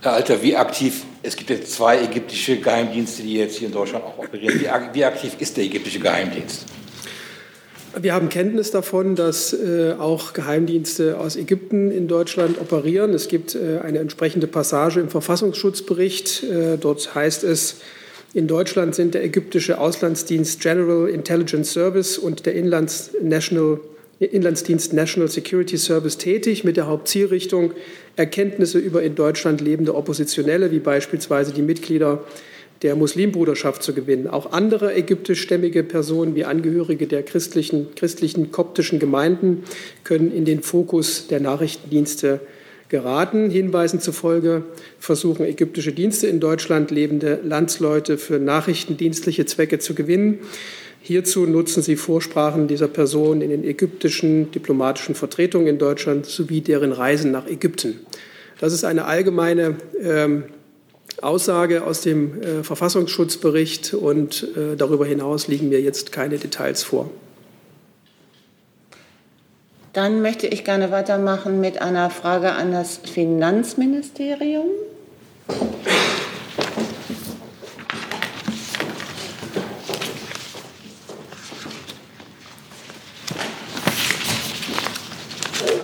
[0.02, 4.04] Herr Alter, wie aktiv, es gibt jetzt zwei ägyptische Geheimdienste, die jetzt hier in Deutschland
[4.04, 4.60] auch operieren.
[4.60, 6.66] Wie, wie aktiv ist der ägyptische Geheimdienst?
[7.98, 13.14] Wir haben Kenntnis davon, dass äh, auch Geheimdienste aus Ägypten in Deutschland operieren.
[13.14, 16.42] Es gibt äh, eine entsprechende Passage im Verfassungsschutzbericht.
[16.42, 17.76] Äh, dort heißt es,
[18.34, 23.80] in Deutschland sind der ägyptische Auslandsdienst General Intelligence Service und der Inlands National,
[24.18, 27.72] Inlandsdienst National Security Service tätig mit der Hauptzielrichtung,
[28.16, 32.24] Erkenntnisse über in Deutschland lebende Oppositionelle, wie beispielsweise die Mitglieder
[32.82, 34.26] der Muslimbruderschaft zu gewinnen.
[34.26, 39.64] Auch andere ägyptischstämmige Personen wie Angehörige der christlichen, christlichen koptischen Gemeinden
[40.04, 42.40] können in den Fokus der Nachrichtendienste
[42.88, 43.50] geraten.
[43.50, 44.64] Hinweisen zufolge
[44.98, 50.40] versuchen ägyptische Dienste in Deutschland lebende Landsleute für nachrichtendienstliche Zwecke zu gewinnen.
[51.00, 56.92] Hierzu nutzen sie Vorsprachen dieser Personen in den ägyptischen diplomatischen Vertretungen in Deutschland sowie deren
[56.92, 58.00] Reisen nach Ägypten.
[58.58, 60.44] Das ist eine allgemeine ähm,
[61.22, 67.10] Aussage aus dem äh, Verfassungsschutzbericht und äh, darüber hinaus liegen mir jetzt keine Details vor.
[69.92, 74.66] Dann möchte ich gerne weitermachen mit einer Frage an das Finanzministerium.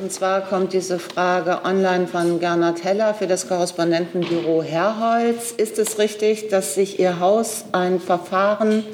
[0.03, 5.50] Und zwar kommt diese Frage online von Gernot Heller für das Korrespondentenbüro Herholz.
[5.50, 8.85] Ist es richtig, dass sich Ihr Haus ein Verfahren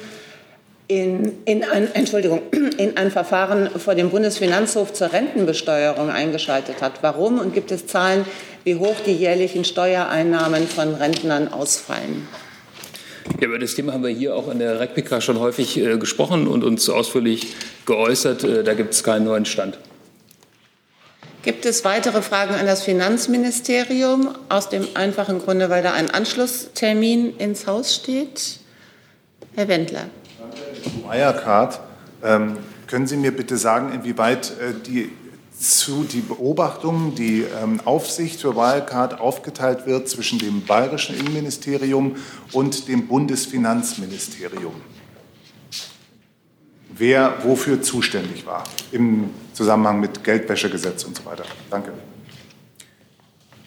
[0.87, 2.41] in, in, ein, Entschuldigung,
[2.79, 6.93] in ein Verfahren vor dem Bundesfinanzhof zur Rentenbesteuerung eingeschaltet hat?
[7.03, 7.37] Warum?
[7.37, 8.25] Und gibt es Zahlen,
[8.63, 12.27] wie hoch die jährlichen Steuereinnahmen von Rentnern ausfallen?
[13.39, 16.47] Ja, über das Thema haben wir hier auch in der Replika schon häufig äh, gesprochen
[16.47, 17.53] und uns ausführlich
[17.85, 18.43] geäußert.
[18.43, 19.77] Äh, da gibt es keinen neuen Stand.
[21.41, 24.35] Gibt es weitere Fragen an das Finanzministerium?
[24.49, 28.59] Aus dem einfachen Grunde, weil da ein Anschlusstermin ins Haus steht.
[29.55, 30.05] Herr Wendler.
[31.07, 31.79] Wirecard,
[32.23, 35.11] ähm, können Sie mir bitte sagen, inwieweit äh, die,
[35.57, 42.17] zu, die Beobachtung, die ähm, Aufsicht für Wirecard aufgeteilt wird zwischen dem bayerischen Innenministerium
[42.51, 44.73] und dem Bundesfinanzministerium?
[46.99, 51.43] wer wofür zuständig war im Zusammenhang mit Geldwäschegesetz und so weiter.
[51.69, 51.91] Danke.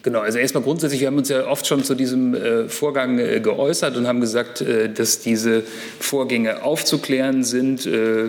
[0.02, 3.40] Genau, also erstmal grundsätzlich, wir haben uns ja oft schon zu diesem äh, Vorgang äh,
[3.40, 5.64] geäußert und haben gesagt, äh, dass diese
[6.00, 7.84] Vorgänge aufzuklären sind.
[7.84, 8.24] Äh,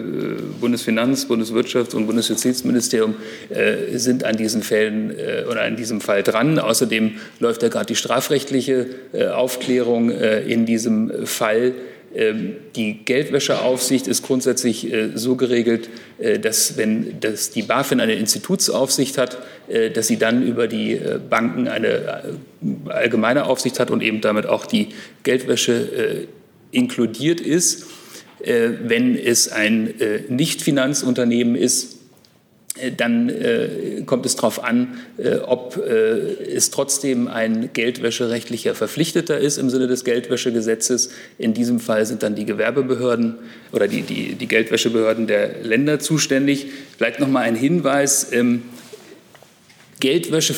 [0.62, 3.16] Bundesfinanz-, Bundeswirtschafts- und Bundesjustizministerium
[3.50, 6.60] äh, sind an diesen Fällen äh, oder an diesem Fall dran.
[6.60, 8.88] Außerdem läuft ja gerade die strafrechtliche
[9.34, 11.74] Aufklärung in diesem Fall.
[12.16, 18.14] Ähm, die Geldwäscheaufsicht ist grundsätzlich äh, so geregelt, äh, dass wenn dass die BaFin eine
[18.14, 21.00] Institutsaufsicht hat, äh, dass sie dann über die
[21.30, 22.38] Banken eine
[22.88, 24.90] allgemeine Aufsicht hat und eben damit auch die
[25.24, 26.28] Geldwäsche
[26.72, 27.86] inkludiert ist.
[28.40, 29.94] Wenn es ein
[30.30, 31.98] Nicht-Finanzunternehmen ist,
[32.98, 35.92] dann äh, kommt es darauf an, äh, ob äh,
[36.56, 41.12] es trotzdem ein geldwäscherechtlicher Verpflichteter ist im Sinne des Geldwäschegesetzes.
[41.38, 43.36] In diesem Fall sind dann die Gewerbebehörden
[43.72, 46.66] oder die, die, die Geldwäschebehörden der Länder zuständig.
[46.98, 48.32] Vielleicht noch mal ein Hinweis.
[48.32, 48.64] Ähm,
[50.00, 50.56] Geldwäsche,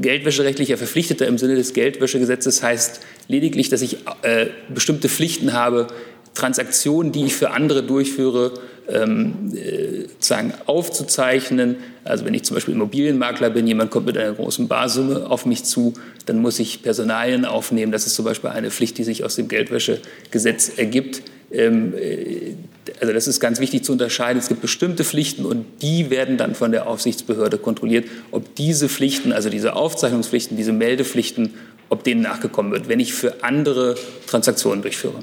[0.00, 5.88] geldwäscherechtlicher Verpflichteter im Sinne des Geldwäschegesetzes heißt lediglich, dass ich äh, bestimmte Pflichten habe,
[6.34, 8.54] Transaktionen, die ich für andere durchführe,
[8.88, 11.76] ähm, äh, sozusagen aufzuzeichnen.
[12.04, 15.64] Also wenn ich zum Beispiel Immobilienmakler bin, jemand kommt mit einer großen Barsumme auf mich
[15.64, 15.94] zu,
[16.26, 17.92] dann muss ich Personalien aufnehmen.
[17.92, 21.22] Das ist zum Beispiel eine Pflicht, die sich aus dem Geldwäschegesetz ergibt.
[21.50, 22.54] Ähm, äh,
[23.00, 24.38] also das ist ganz wichtig zu unterscheiden.
[24.38, 29.32] Es gibt bestimmte Pflichten und die werden dann von der Aufsichtsbehörde kontrolliert, ob diese Pflichten,
[29.32, 31.54] also diese Aufzeichnungspflichten, diese Meldepflichten,
[31.90, 33.96] ob denen nachgekommen wird, wenn ich für andere
[34.26, 35.22] Transaktionen durchführe.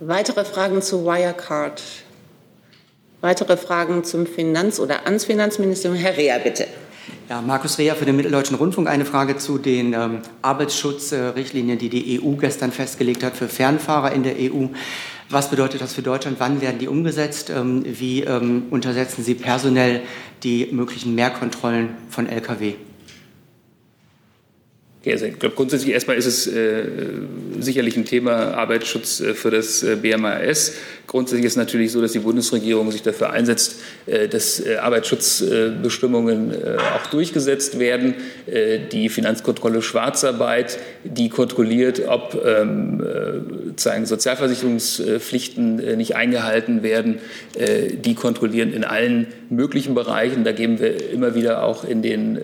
[0.00, 1.80] Weitere Fragen zu Wirecard?
[3.20, 5.96] Weitere Fragen zum Finanz- oder ans Finanzministerium?
[5.96, 6.66] Herr Rea, bitte.
[7.28, 8.88] Ja, Markus Reher für den Mitteldeutschen Rundfunk.
[8.88, 14.24] Eine Frage zu den ähm, Arbeitsschutzrichtlinien, die die EU gestern festgelegt hat für Fernfahrer in
[14.24, 14.66] der EU.
[15.30, 16.38] Was bedeutet das für Deutschland?
[16.40, 17.50] Wann werden die umgesetzt?
[17.50, 20.02] Ähm, wie ähm, untersetzen Sie personell
[20.42, 22.74] die möglichen Mehrkontrollen von Lkw?
[25.06, 26.84] Also ich glaube, grundsätzlich erstmal ist es äh,
[27.60, 30.72] sicherlich ein Thema Arbeitsschutz äh, für das äh, BMAS.
[31.06, 36.50] Grundsätzlich ist es natürlich so, dass die Bundesregierung sich dafür einsetzt, äh, dass äh, Arbeitsschutzbestimmungen
[36.50, 38.14] äh, auch durchgesetzt werden.
[38.92, 43.02] Die Finanzkontrolle Schwarzarbeit, die kontrolliert, ob ähm,
[43.68, 47.18] sozusagen Sozialversicherungspflichten nicht eingehalten werden,
[47.56, 50.44] die kontrollieren in allen möglichen Bereichen.
[50.44, 52.38] Da geben wir immer wieder auch in den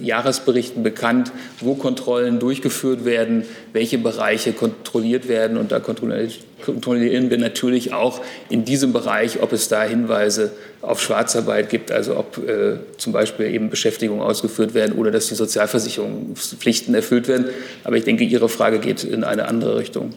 [0.00, 5.56] Jahresberichten bekannt, wo Kontrollen durchgeführt werden, welche Bereiche kontrolliert werden.
[5.56, 11.70] Und da kontrollieren wir natürlich auch in diesem Bereich, ob es da Hinweise auf Schwarzarbeit
[11.70, 17.28] gibt, also ob äh, zum Beispiel eben Beschäftigungen ausgeführt werden oder dass die Sozialversicherungspflichten erfüllt
[17.28, 17.46] werden.
[17.84, 20.12] Aber ich denke, Ihre Frage geht in eine andere Richtung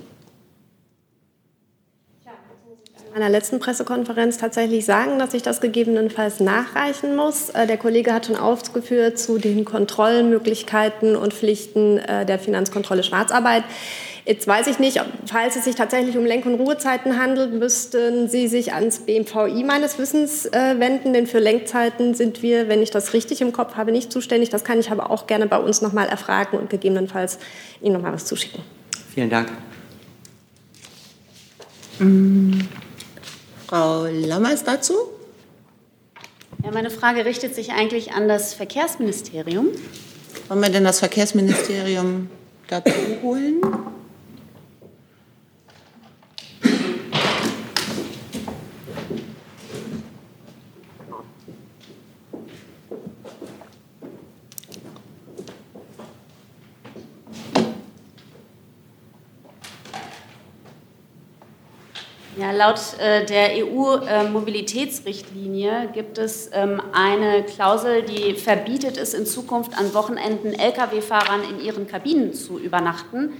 [3.13, 7.49] meiner letzten Pressekonferenz tatsächlich sagen, dass ich das gegebenenfalls nachreichen muss.
[7.49, 13.63] Äh, der Kollege hat schon aufgeführt zu den Kontrollmöglichkeiten und Pflichten äh, der Finanzkontrolle Schwarzarbeit.
[14.23, 18.47] Jetzt weiß ich nicht, falls es sich tatsächlich um Lenk- und Ruhezeiten handelt, müssten Sie
[18.47, 23.13] sich ans BMVI meines Wissens äh, wenden, denn für Lenkzeiten sind wir, wenn ich das
[23.13, 24.49] richtig im Kopf habe, nicht zuständig.
[24.49, 27.39] Das kann ich aber auch gerne bei uns noch mal erfragen und gegebenenfalls
[27.81, 28.61] Ihnen noch mal was zuschicken.
[29.13, 29.49] Vielen Dank.
[31.99, 32.61] Mm.
[33.71, 34.93] Frau Lammers dazu?
[36.61, 39.69] Ja, meine Frage richtet sich eigentlich an das Verkehrsministerium.
[40.49, 42.29] Wollen wir denn das Verkehrsministerium
[42.67, 42.91] dazu
[43.23, 43.61] holen?
[62.41, 69.27] Ja, laut äh, der EU-Mobilitätsrichtlinie äh, gibt es ähm, eine Klausel, die verbietet es in
[69.27, 73.33] Zukunft an Wochenenden Lkw-Fahrern in ihren Kabinen zu übernachten.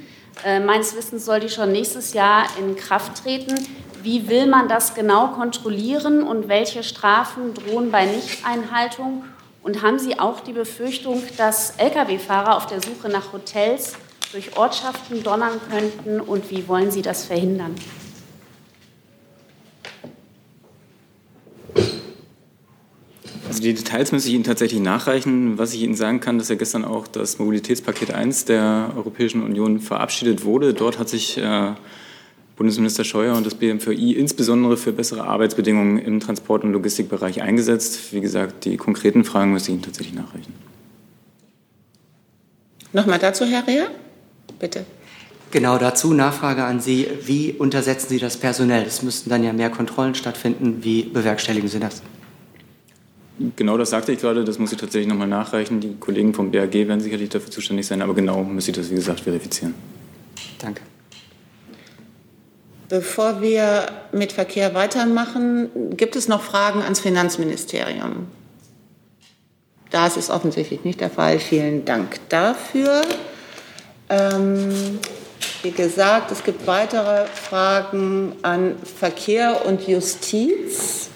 [0.46, 3.56] Äh, meines Wissens soll die schon nächstes Jahr in Kraft treten.
[4.04, 9.24] Wie will man das genau kontrollieren und welche Strafen drohen bei Nichteinhaltung?
[9.64, 13.96] Und haben Sie auch die Befürchtung, dass Lkw-Fahrer auf der Suche nach Hotels
[14.32, 17.74] durch Ortschaften donnern könnten und wie wollen Sie das verhindern?
[23.62, 25.60] Also die Details müsste ich Ihnen tatsächlich nachreichen.
[25.60, 29.80] Was ich Ihnen sagen kann, dass ja gestern auch das Mobilitätspaket 1 der Europäischen Union
[29.80, 30.74] verabschiedet wurde.
[30.74, 31.74] Dort hat sich äh,
[32.56, 38.12] Bundesminister Scheuer und das BMVI insbesondere für bessere Arbeitsbedingungen im Transport- und Logistikbereich eingesetzt.
[38.12, 40.56] Wie gesagt, die konkreten Fragen müsste ich Ihnen tatsächlich nachreichen.
[42.94, 43.92] Nochmal dazu, Herr Reher,
[44.58, 44.88] bitte.
[45.52, 47.06] Genau dazu Nachfrage an Sie.
[47.26, 48.86] Wie untersetzen Sie das personell?
[48.88, 50.80] Es müssten dann ja mehr Kontrollen stattfinden.
[50.82, 52.02] Wie bewerkstelligen Sie das?
[53.56, 55.80] Genau das sagte ich gerade, das muss ich tatsächlich nochmal nachreichen.
[55.80, 58.96] Die Kollegen vom BAG werden sicherlich dafür zuständig sein, aber genau muss ich das, wie
[58.96, 59.74] gesagt, verifizieren.
[60.60, 60.82] Danke.
[62.90, 68.28] Bevor wir mit Verkehr weitermachen, gibt es noch Fragen ans Finanzministerium?
[69.92, 71.40] Das ist offensichtlich nicht der Fall.
[71.40, 73.02] Vielen Dank dafür.
[74.10, 75.00] Ähm,
[75.64, 81.10] wie gesagt, es gibt weitere Fragen an Verkehr und Justiz.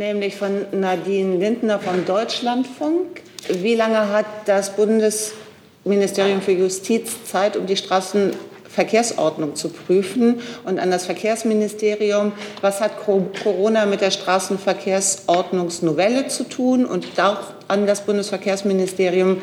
[0.00, 3.20] Nämlich von Nadine Lindner vom Deutschlandfunk.
[3.48, 10.40] Wie lange hat das Bundesministerium für Justiz Zeit, um die Straßenverkehrsordnung zu prüfen?
[10.64, 12.32] Und an das Verkehrsministerium,
[12.62, 16.86] was hat Corona mit der Straßenverkehrsordnungsnovelle zu tun?
[16.86, 19.42] Und auch an das Bundesverkehrsministerium,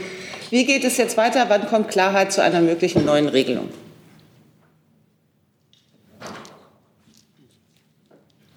[0.50, 1.46] wie geht es jetzt weiter?
[1.50, 3.70] Wann kommt Klarheit zu einer möglichen neuen Regelung?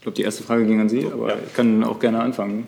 [0.01, 1.37] Ich glaube, die erste Frage ging an Sie, aber ja.
[1.47, 2.67] ich kann auch gerne anfangen.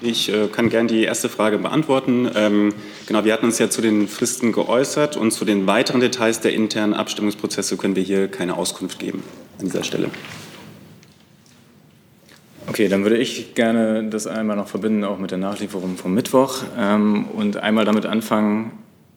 [0.00, 2.28] Ich äh, kann gerne die erste Frage beantworten.
[2.34, 2.74] Ähm,
[3.06, 6.54] genau, wir hatten uns ja zu den Fristen geäußert und zu den weiteren Details der
[6.54, 9.22] internen Abstimmungsprozesse können wir hier keine Auskunft geben
[9.60, 10.10] an dieser Stelle.
[12.66, 16.64] Okay, dann würde ich gerne das einmal noch verbinden, auch mit der Nachlieferung vom Mittwoch
[16.76, 18.72] ähm, und einmal damit anfangen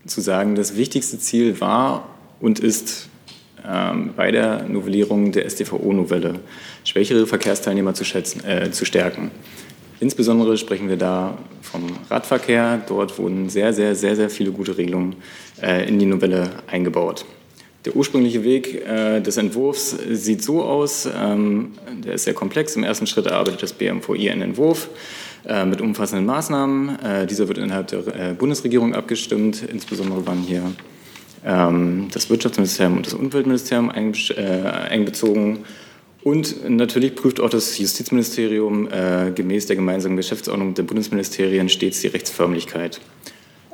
[0.06, 2.10] zu sagen, das wichtigste Ziel war
[2.40, 3.10] und ist
[4.16, 6.40] bei der Novellierung der StVO-Novelle
[6.84, 9.32] schwächere Verkehrsteilnehmer zu, schätzen, äh, zu stärken.
[10.00, 12.82] Insbesondere sprechen wir da vom Radverkehr.
[12.88, 15.16] Dort wurden sehr, sehr, sehr, sehr viele gute Regelungen
[15.62, 17.26] äh, in die Novelle eingebaut.
[17.86, 22.76] Der ursprüngliche Weg äh, des Entwurfs sieht so aus, ähm, der ist sehr komplex.
[22.76, 24.90] Im ersten Schritt erarbeitet das BMVI einen Entwurf
[25.46, 27.00] äh, mit umfassenden Maßnahmen.
[27.00, 29.64] Äh, dieser wird innerhalb der äh, Bundesregierung abgestimmt.
[29.64, 30.76] Insbesondere waren hier ähm,
[31.46, 34.42] das Wirtschaftsministerium und das Umweltministerium äh,
[34.90, 35.60] einbezogen.
[36.24, 42.08] Und natürlich prüft auch das Justizministerium äh, gemäß der gemeinsamen Geschäftsordnung der Bundesministerien stets die
[42.08, 43.00] Rechtsförmlichkeit.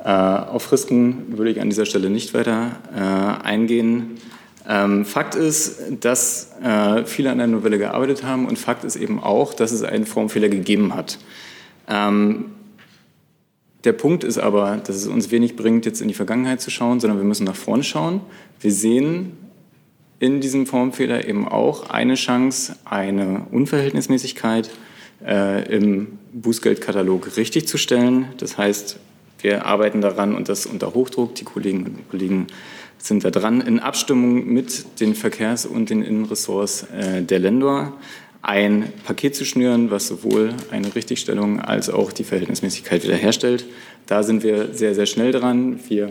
[0.04, 4.18] Äh, auf Fristen würde ich an dieser Stelle nicht weiter äh, eingehen.
[4.68, 9.18] Ähm, Fakt ist, dass äh, viele an der Novelle gearbeitet haben und Fakt ist eben
[9.18, 11.18] auch, dass es einen Formfehler gegeben hat.
[11.88, 12.50] Ähm,
[13.84, 17.00] der Punkt ist aber, dass es uns wenig bringt, jetzt in die Vergangenheit zu schauen,
[17.00, 18.20] sondern wir müssen nach vorne schauen.
[18.60, 19.32] Wir sehen
[20.20, 24.70] in diesem Formfehler eben auch eine Chance, eine Unverhältnismäßigkeit
[25.26, 28.26] äh, im Bußgeldkatalog richtigzustellen.
[28.36, 28.98] Das heißt,
[29.40, 31.34] wir arbeiten daran und das unter Hochdruck.
[31.34, 32.46] Die Kolleginnen und Kollegen
[32.98, 37.94] sind da dran, in Abstimmung mit den Verkehrs- und den Innenressorts äh, der Länder
[38.42, 43.64] ein Paket zu schnüren, was sowohl eine Richtigstellung als auch die Verhältnismäßigkeit wiederherstellt.
[44.06, 45.78] Da sind wir sehr, sehr schnell dran.
[45.88, 46.10] Wir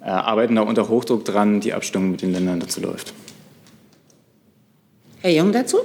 [0.00, 1.60] äh, arbeiten da unter Hochdruck dran.
[1.60, 3.14] Die Abstimmung mit den Ländern dazu läuft.
[5.20, 5.78] Herr Jung dazu?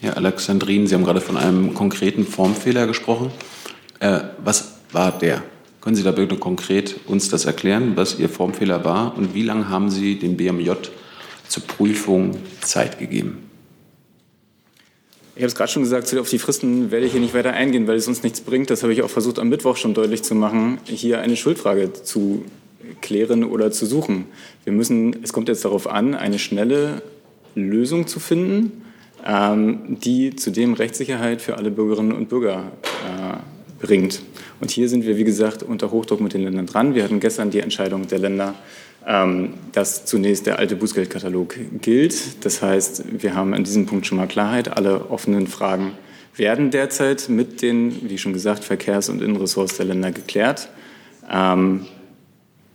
[0.00, 3.30] Herr Alexandrin, Sie haben gerade von einem konkreten Formfehler gesprochen.
[4.00, 5.42] Äh, was war der?
[5.82, 9.68] Können Sie da bitte konkret uns das erklären, was Ihr Formfehler war und wie lange
[9.68, 10.70] haben Sie dem BMJ
[11.46, 13.51] zur Prüfung Zeit gegeben?
[15.34, 17.86] Ich habe es gerade schon gesagt, auf die Fristen werde ich hier nicht weiter eingehen,
[17.86, 18.68] weil es uns nichts bringt.
[18.68, 22.44] Das habe ich auch versucht am Mittwoch schon deutlich zu machen, hier eine Schuldfrage zu
[23.00, 24.26] klären oder zu suchen.
[24.64, 27.00] Wir müssen, es kommt jetzt darauf an, eine schnelle
[27.54, 28.82] Lösung zu finden,
[29.26, 32.72] ähm, die zudem Rechtssicherheit für alle Bürgerinnen und Bürger
[33.06, 34.20] äh, bringt.
[34.60, 36.94] Und hier sind wir, wie gesagt, unter Hochdruck mit den Ländern dran.
[36.94, 38.54] Wir hatten gestern die Entscheidung der Länder,
[39.04, 42.44] dass zunächst der alte Bußgeldkatalog gilt.
[42.44, 44.76] Das heißt, wir haben an diesem Punkt schon mal Klarheit.
[44.76, 45.92] Alle offenen Fragen
[46.36, 50.68] werden derzeit mit den, wie schon gesagt, Verkehrs- und Innenressorts der Länder geklärt.
[51.30, 51.86] Ähm,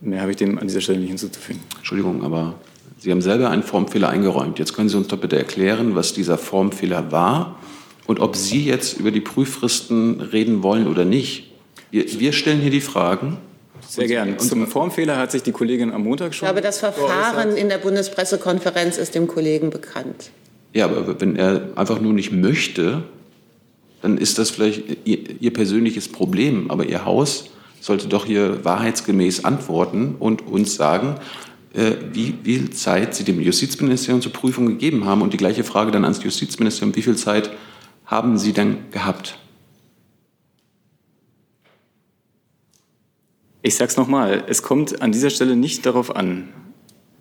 [0.00, 1.62] mehr habe ich dem an dieser Stelle nicht hinzuzufügen.
[1.76, 2.54] Entschuldigung, aber
[3.00, 4.58] Sie haben selber einen Formfehler eingeräumt.
[4.58, 7.58] Jetzt können Sie uns doch bitte erklären, was dieser Formfehler war
[8.06, 11.52] und ob Sie jetzt über die Prüffristen reden wollen oder nicht.
[11.90, 13.38] Wir, wir stellen hier die Fragen.
[13.86, 14.36] Sehr gerne.
[14.36, 16.46] Zum Formfehler hat sich die Kollegin am Montag schon.
[16.46, 20.30] Ich glaube, das Verfahren in der Bundespressekonferenz ist dem Kollegen bekannt.
[20.74, 23.02] Ja, aber wenn er einfach nur nicht möchte,
[24.02, 26.70] dann ist das vielleicht ihr, ihr persönliches Problem.
[26.70, 27.50] Aber Ihr Haus
[27.80, 31.16] sollte doch hier wahrheitsgemäß antworten und uns sagen,
[31.74, 35.22] äh, wie viel Zeit Sie dem Justizministerium zur Prüfung gegeben haben.
[35.22, 37.50] Und die gleiche Frage dann ans Justizministerium, wie viel Zeit
[38.06, 39.38] haben Sie denn gehabt?
[43.62, 46.48] Ich sage es nochmal, es kommt an dieser Stelle nicht darauf an,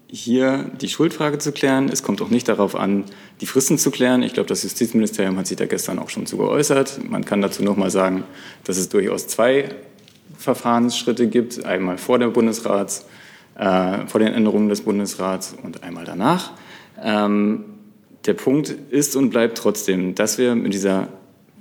[0.10, 1.90] hier die Schuldfrage zu klären.
[1.90, 3.06] Es kommt auch nicht darauf an,
[3.42, 4.24] die Fristen zu klären.
[4.24, 7.02] Ich glaube, das Justizministerium hat sich da gestern auch schon zu geäußert.
[7.10, 8.24] Man kann dazu nochmal sagen,
[8.64, 9.76] dass es durchaus zwei
[10.38, 11.66] Verfahrensschritte gibt.
[11.66, 13.06] Einmal vor der Bundesrats-
[13.58, 16.52] äh, vor den Änderungen des Bundesrats und einmal danach.
[17.02, 17.66] Ähm,
[18.26, 21.08] der Punkt ist und bleibt trotzdem, dass wir mit dieser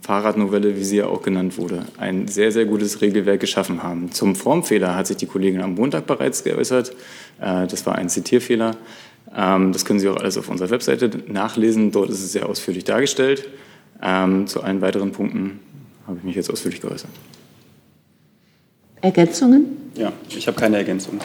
[0.07, 4.13] Fahrradnovelle, wie sie ja auch genannt wurde, ein sehr, sehr gutes Regelwerk geschaffen haben.
[4.13, 6.93] Zum Formfehler hat sich die Kollegin am Montag bereits geäußert.
[7.41, 8.77] Äh, das war ein Zitierfehler.
[9.37, 11.91] Ähm, das können Sie auch alles auf unserer Webseite nachlesen.
[11.91, 13.49] Dort ist es sehr ausführlich dargestellt.
[14.01, 15.59] Ähm, zu allen weiteren Punkten
[16.07, 17.11] habe ich mich jetzt ausführlich geäußert.
[19.01, 19.91] Ergänzungen?
[19.97, 21.19] Ja, ich habe keine Ergänzung.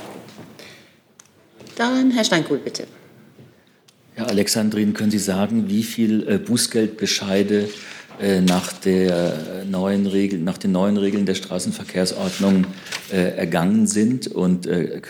[1.76, 2.88] Dann Herr Steinkuhl, bitte.
[4.16, 7.70] Herr Alexandrin, können Sie sagen, wie viel äh, Bußgeldbescheide
[8.42, 12.66] nach, der neuen Regel, nach den neuen Regeln der Straßenverkehrsordnung
[13.12, 14.28] äh, ergangen sind?
[14.28, 14.68] Und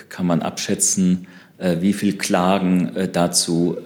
[0.09, 3.78] kann man abschätzen, wie viele Klagen dazu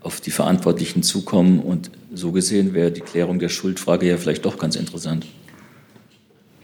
[0.00, 1.60] auf die Verantwortlichen zukommen?
[1.60, 5.26] Und so gesehen wäre die Klärung der Schuldfrage ja vielleicht doch ganz interessant.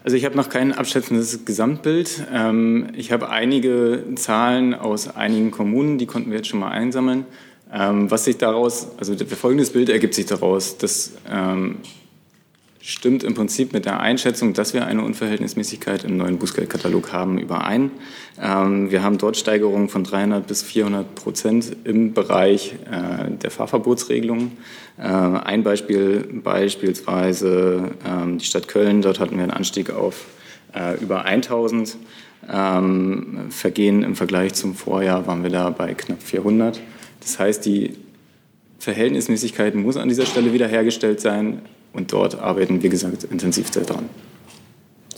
[0.09, 2.27] Also ich habe noch kein abschätzendes Gesamtbild.
[2.33, 7.27] Ähm, ich habe einige Zahlen aus einigen Kommunen, die konnten wir jetzt schon mal einsammeln.
[7.73, 11.79] Ähm, was sich daraus, also folgendes Bild ergibt sich daraus, das ähm,
[12.81, 17.91] stimmt im Prinzip mit der Einschätzung, dass wir eine Unverhältnismäßigkeit im neuen Bußgeldkatalog haben, überein.
[18.43, 24.53] Ähm, wir haben dort Steigerungen von 300 bis 400 Prozent im Bereich äh, der Fahrverbotsregelungen.
[24.97, 30.25] Äh, ein Beispiel beispielsweise ähm, die Stadt Köln, dort hatten wir einen Anstieg auf
[30.75, 31.99] äh, über 1000
[32.51, 36.81] ähm, Vergehen im Vergleich zum Vorjahr waren wir da bei knapp 400.
[37.29, 37.95] Das heißt, die
[38.79, 41.61] Verhältnismäßigkeit muss an dieser Stelle wiederhergestellt sein
[41.93, 44.09] und dort arbeiten, wie gesagt, intensiv daran.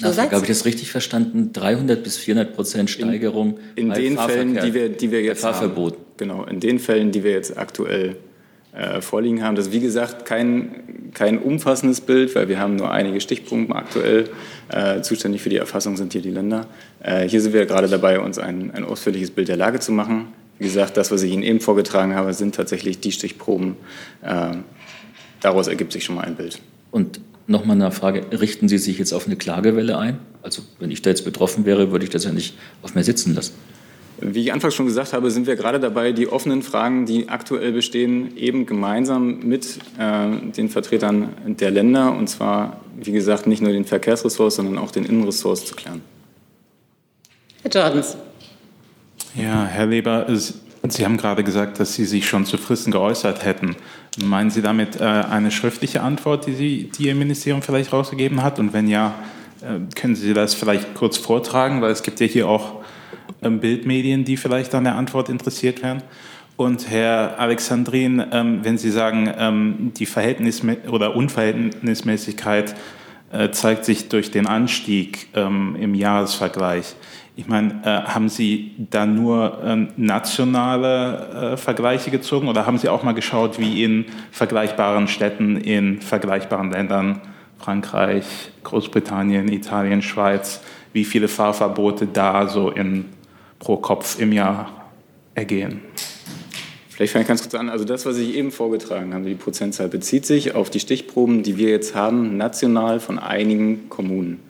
[0.01, 1.53] Nachfrage, habe ich das richtig verstanden?
[1.53, 5.93] 300 bis 400 Prozent Steigerung in, in den Fällen, die wir, die wir jetzt Fahrverbot.
[5.93, 8.17] Haben, genau, in den Fällen, die wir jetzt aktuell
[8.73, 9.57] äh, vorliegen haben.
[9.57, 14.31] Das ist wie gesagt kein, kein umfassendes Bild, weil wir haben nur einige Stichpunkte aktuell.
[14.69, 16.67] Äh, zuständig für die Erfassung sind hier die Länder.
[17.03, 20.29] Äh, hier sind wir gerade dabei, uns ein, ein ausführliches Bild der Lage zu machen.
[20.61, 23.77] Wie gesagt, das, was ich Ihnen eben vorgetragen habe, sind tatsächlich die Stichproben.
[24.21, 24.59] Äh,
[25.41, 26.61] daraus ergibt sich schon mal ein Bild.
[26.91, 30.19] Und nochmal eine Frage, richten Sie sich jetzt auf eine Klagewelle ein?
[30.43, 33.35] Also wenn ich da jetzt betroffen wäre, würde ich das ja nicht auf mir sitzen
[33.35, 33.55] lassen.
[34.21, 37.73] Wie ich anfangs schon gesagt habe, sind wir gerade dabei, die offenen Fragen, die aktuell
[37.73, 43.73] bestehen, eben gemeinsam mit äh, den Vertretern der Länder, und zwar, wie gesagt, nicht nur
[43.73, 46.03] den Verkehrsressorts, sondern auch den Innenressorts zu klären.
[47.63, 48.19] Herr Jordans.
[49.35, 53.77] Ja, Herr Leber, Sie haben gerade gesagt, dass Sie sich schon zu Fristen geäußert hätten.
[54.25, 58.59] Meinen Sie damit äh, eine schriftliche Antwort, die, Sie, die Ihr Ministerium vielleicht rausgegeben hat?
[58.59, 59.15] Und wenn ja,
[59.61, 61.81] äh, können Sie das vielleicht kurz vortragen?
[61.81, 62.83] Weil es gibt ja hier auch
[63.43, 66.03] ähm, Bildmedien, die vielleicht an der Antwort interessiert wären.
[66.57, 72.75] Und Herr Alexandrin, ähm, wenn Sie sagen, ähm, die Verhältnis oder Unverhältnismäßigkeit
[73.33, 76.97] äh, zeigt sich durch den Anstieg im Jahresvergleich.
[77.41, 82.91] Ich meine, äh, haben Sie da nur äh, nationale äh, Vergleiche gezogen oder haben Sie
[82.91, 87.23] auch mal geschaut, wie in vergleichbaren Städten, in vergleichbaren Ländern,
[87.57, 88.27] Frankreich,
[88.63, 90.61] Großbritannien, Italien, Schweiz,
[90.93, 93.07] wie viele Fahrverbote da so in,
[93.59, 94.91] pro Kopf im Jahr
[95.35, 95.81] ergehen?
[96.91, 97.71] Vielleicht fange ich ganz kurz an.
[97.71, 101.57] Also das, was ich eben vorgetragen habe, die Prozentzahl bezieht sich auf die Stichproben, die
[101.57, 104.50] wir jetzt haben, national von einigen Kommunen.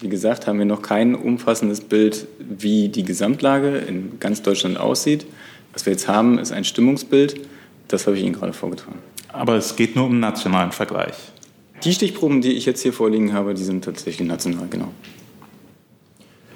[0.00, 5.26] Wie gesagt, haben wir noch kein umfassendes Bild, wie die Gesamtlage in ganz Deutschland aussieht.
[5.74, 7.38] Was wir jetzt haben, ist ein Stimmungsbild.
[7.88, 8.98] Das habe ich Ihnen gerade vorgetragen.
[9.28, 11.14] Aber es geht nur um nationalen Vergleich.
[11.84, 14.88] Die Stichproben, die ich jetzt hier vorliegen habe, die sind tatsächlich national, genau.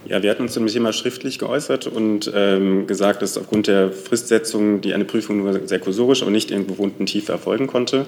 [0.07, 4.81] Ja, wir hatten uns zum Thema schriftlich geäußert und ähm, gesagt, dass aufgrund der Fristsetzung
[4.81, 8.07] die eine Prüfung nur sehr kursorisch und nicht in bewohnten Tiefe erfolgen konnte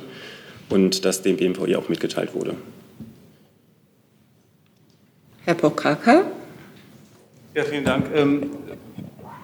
[0.69, 2.55] und dass dem BMVI auch mitgeteilt wurde.
[5.47, 6.25] Herr Pokraka.
[7.55, 8.07] Ja, vielen Dank.
[8.13, 8.51] Ähm,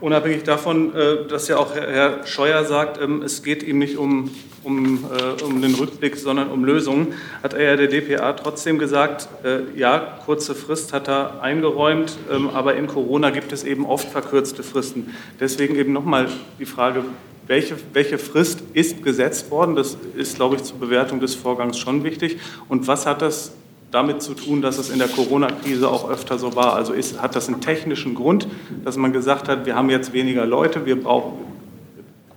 [0.00, 4.28] unabhängig davon, äh, dass ja auch Herr Scheuer sagt, ähm, es geht ihm nicht um,
[4.64, 9.28] um, äh, um den Rückblick, sondern um Lösungen, hat er ja der DPA trotzdem gesagt,
[9.44, 14.08] äh, ja, kurze Frist hat er eingeräumt, ähm, aber in Corona gibt es eben oft
[14.08, 15.14] verkürzte Fristen.
[15.38, 16.26] Deswegen eben nochmal
[16.58, 17.04] die Frage,
[17.46, 19.76] welche, welche Frist ist gesetzt worden?
[19.76, 22.38] Das ist, glaube ich, zur Bewertung des Vorgangs schon wichtig.
[22.68, 23.52] Und was hat das
[23.92, 26.74] damit zu tun, dass es in der Corona-Krise auch öfter so war.
[26.74, 28.48] Also ist, hat das einen technischen Grund,
[28.84, 31.34] dass man gesagt hat, wir haben jetzt weniger Leute, wir brauchen,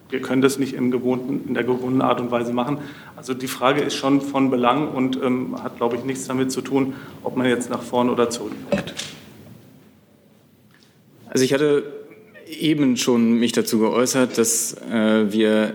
[0.10, 2.80] wir können das nicht in, gewohnten, in der gewohnten Art und Weise machen.
[3.16, 6.62] Also die Frage ist schon von Belang und ähm, hat, glaube ich, nichts damit zu
[6.62, 6.94] tun,
[7.24, 8.52] ob man jetzt nach vorn oder zurück.
[11.30, 11.84] Also ich hatte
[12.48, 15.74] eben schon mich dazu geäußert, dass äh, wir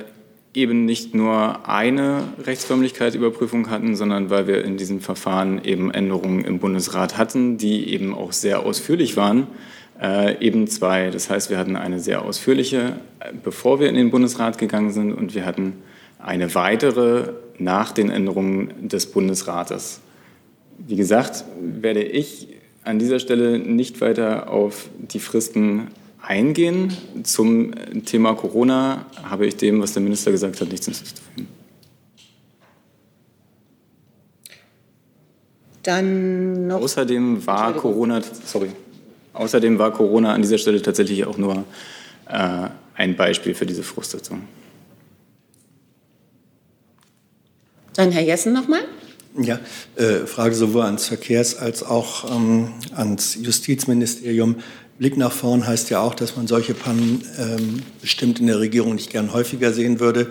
[0.52, 6.58] eben nicht nur eine Rechtsförmlichkeitsüberprüfung hatten, sondern weil wir in diesem Verfahren eben Änderungen im
[6.58, 9.46] Bundesrat hatten, die eben auch sehr ausführlich waren,
[10.00, 11.10] äh, eben zwei.
[11.10, 12.96] Das heißt, wir hatten eine sehr ausführliche,
[13.44, 15.74] bevor wir in den Bundesrat gegangen sind, und wir hatten
[16.18, 20.00] eine weitere nach den Änderungen des Bundesrates.
[20.78, 22.48] Wie gesagt, werde ich
[22.82, 25.88] an dieser Stelle nicht weiter auf die Fristen
[26.22, 26.96] eingehen.
[27.22, 27.72] Zum
[28.04, 31.48] Thema Corona habe ich dem, was der Minister gesagt hat, nichts hinzuzufügen.
[35.82, 36.82] Dann noch.
[36.82, 38.70] Außerdem war Corona, sorry,
[39.32, 41.64] außerdem war Corona an dieser Stelle tatsächlich auch nur
[42.28, 44.42] äh, ein Beispiel für diese Frustration.
[47.94, 48.82] Dann Herr Jessen nochmal.
[49.40, 49.60] Ja,
[49.96, 54.56] äh, Frage sowohl ans Verkehrs- als auch ähm, ans Justizministerium.
[55.00, 58.94] Blick nach vorn heißt ja auch, dass man solche Pannen ähm, bestimmt in der Regierung
[58.94, 60.28] nicht gern häufiger sehen würde.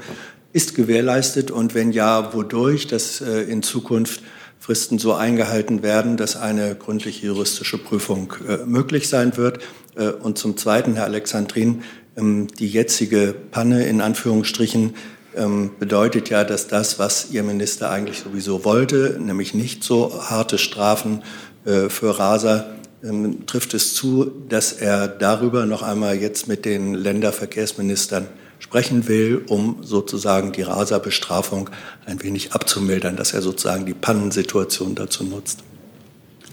[0.54, 4.22] Ist gewährleistet und wenn ja, wodurch, dass äh, in Zukunft
[4.60, 9.60] Fristen so eingehalten werden, dass eine gründliche juristische Prüfung äh, möglich sein wird?
[9.96, 11.82] Äh, und zum Zweiten, Herr Alexandrin,
[12.20, 14.96] Ähm, die jetzige Panne in Anführungsstrichen
[15.36, 20.58] ähm, bedeutet ja, dass das, was Ihr Minister eigentlich sowieso wollte, nämlich nicht so harte
[20.58, 21.22] Strafen
[21.66, 26.94] äh, für Raser, ähm, trifft es zu, dass er darüber noch einmal jetzt mit den
[26.94, 28.28] Länderverkehrsministern
[28.60, 31.70] sprechen will, um sozusagen die Raserbestrafung
[32.06, 35.64] ein wenig abzumildern, dass er sozusagen die Pannensituation dazu nutzt.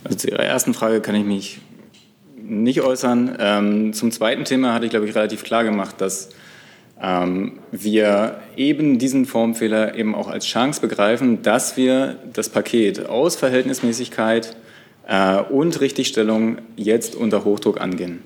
[0.04, 1.60] Also zu Ihrer ersten Frage kann ich mich
[2.36, 3.36] nicht äußern.
[3.40, 6.28] Ähm, zum zweiten Thema hatte ich, glaube ich, relativ klar gemacht, dass
[7.02, 13.34] ähm, wir eben diesen Formfehler eben auch als Chance begreifen, dass wir das Paket aus
[13.34, 14.56] Verhältnismäßigkeit
[15.50, 18.22] und Richtigstellung jetzt unter Hochdruck angehen.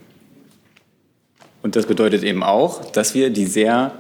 [1.62, 3.93] Und das bedeutet eben auch, dass wir die sehr,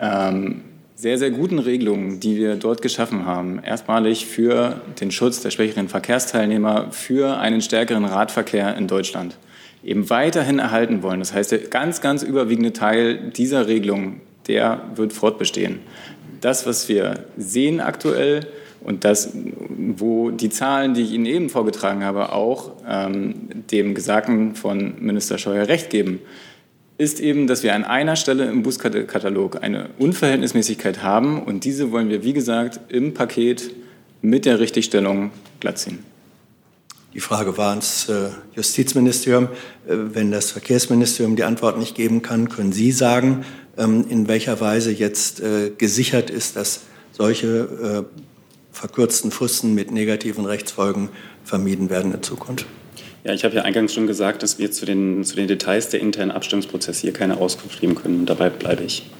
[0.00, 0.62] ähm,
[0.94, 5.88] sehr, sehr guten Regelungen, die wir dort geschaffen haben, erstmalig für den Schutz der schwächeren
[5.88, 9.36] Verkehrsteilnehmer, für einen stärkeren Radverkehr in Deutschland
[9.84, 11.20] eben weiterhin erhalten wollen.
[11.20, 15.80] Das heißt, der ganz, ganz überwiegende Teil dieser Regelung, der wird fortbestehen.
[16.40, 18.46] Das, was wir sehen aktuell
[18.88, 19.28] und das,
[19.68, 23.34] wo die Zahlen, die ich Ihnen eben vorgetragen habe, auch ähm,
[23.70, 26.20] dem Gesagten von Minister Scheuer recht geben,
[26.96, 32.08] ist eben, dass wir an einer Stelle im Buskatalog eine Unverhältnismäßigkeit haben und diese wollen
[32.08, 33.74] wir, wie gesagt, im Paket
[34.22, 35.98] mit der Richtigstellung glattziehen.
[37.12, 39.48] Die Frage war ans äh, Justizministerium.
[39.86, 43.44] Äh, wenn das Verkehrsministerium die Antwort nicht geben kann, können Sie sagen,
[43.76, 48.06] ähm, in welcher Weise jetzt äh, gesichert ist, dass solche
[48.78, 51.10] verkürzten Fristen mit negativen Rechtsfolgen
[51.44, 52.66] vermieden werden in Zukunft.
[53.24, 56.00] Ja, ich habe ja eingangs schon gesagt, dass wir zu den, zu den Details der
[56.00, 58.24] internen Abstimmungsprozesse hier keine Auskunft geben können.
[58.24, 59.10] Dabei bleibe ich.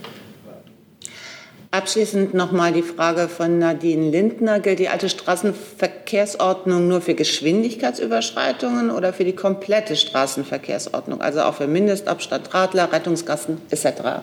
[1.71, 4.61] Abschließend noch mal die Frage von Nadine Lindner.
[4.61, 11.67] Gilt die alte Straßenverkehrsordnung nur für Geschwindigkeitsüberschreitungen oder für die komplette Straßenverkehrsordnung, also auch für
[11.67, 14.23] Mindestabstand, Radler, Rettungsgassen etc.?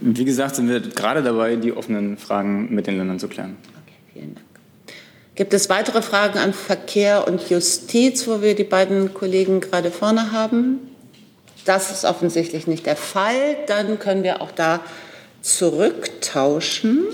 [0.00, 3.56] Wie gesagt, sind wir gerade dabei, die offenen Fragen mit den Ländern zu klären.
[4.18, 4.46] Vielen Dank.
[5.36, 10.32] Gibt es weitere Fragen an Verkehr und Justiz, wo wir die beiden Kollegen gerade vorne
[10.32, 10.80] haben?
[11.64, 13.56] Das ist offensichtlich nicht der Fall.
[13.68, 14.80] Dann können wir auch da
[15.40, 17.04] zurücktauschen.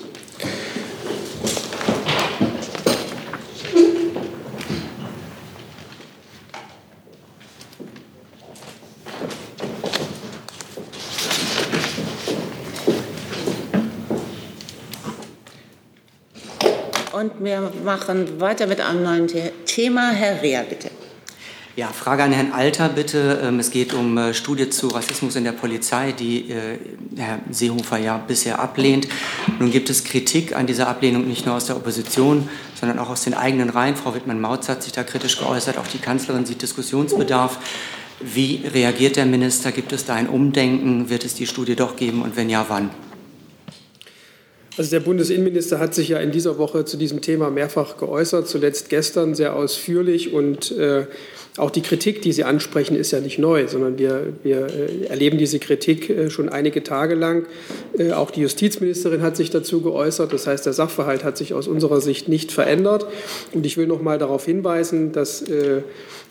[17.25, 19.31] Und wir machen weiter mit einem neuen
[19.65, 20.11] Thema.
[20.11, 20.91] Herr Rea, bitte.
[21.75, 23.41] Ja, Frage an Herrn Alter bitte.
[23.43, 26.79] Ähm, es geht um äh, Studie zu Rassismus in der Polizei, die äh,
[27.17, 29.09] Herr Seehofer ja bisher ablehnt.
[29.59, 32.47] Nun gibt es Kritik an dieser Ablehnung nicht nur aus der Opposition,
[32.79, 33.97] sondern auch aus den eigenen Reihen.
[33.97, 35.79] Frau Wittmann-Mautz hat sich da kritisch geäußert.
[35.79, 37.59] Auch die Kanzlerin sieht Diskussionsbedarf.
[38.21, 39.73] Wie reagiert der Minister?
[39.73, 41.09] Gibt es da ein Umdenken?
[41.09, 42.21] Wird es die Studie doch geben?
[42.21, 42.91] Und wenn ja, wann?
[44.77, 48.91] Also der Bundesinnenminister hat sich ja in dieser Woche zu diesem Thema mehrfach geäußert, zuletzt
[48.91, 50.33] gestern sehr ausführlich.
[50.33, 51.07] Und äh,
[51.57, 55.39] auch die Kritik, die Sie ansprechen, ist ja nicht neu, sondern wir, wir äh, erleben
[55.39, 57.47] diese Kritik äh, schon einige Tage lang.
[57.97, 60.33] Äh, auch die Justizministerin hat sich dazu geäußert.
[60.33, 63.07] Das heißt, der Sachverhalt hat sich aus unserer Sicht nicht verändert.
[63.53, 65.45] Und ich will noch mal darauf hinweisen, dass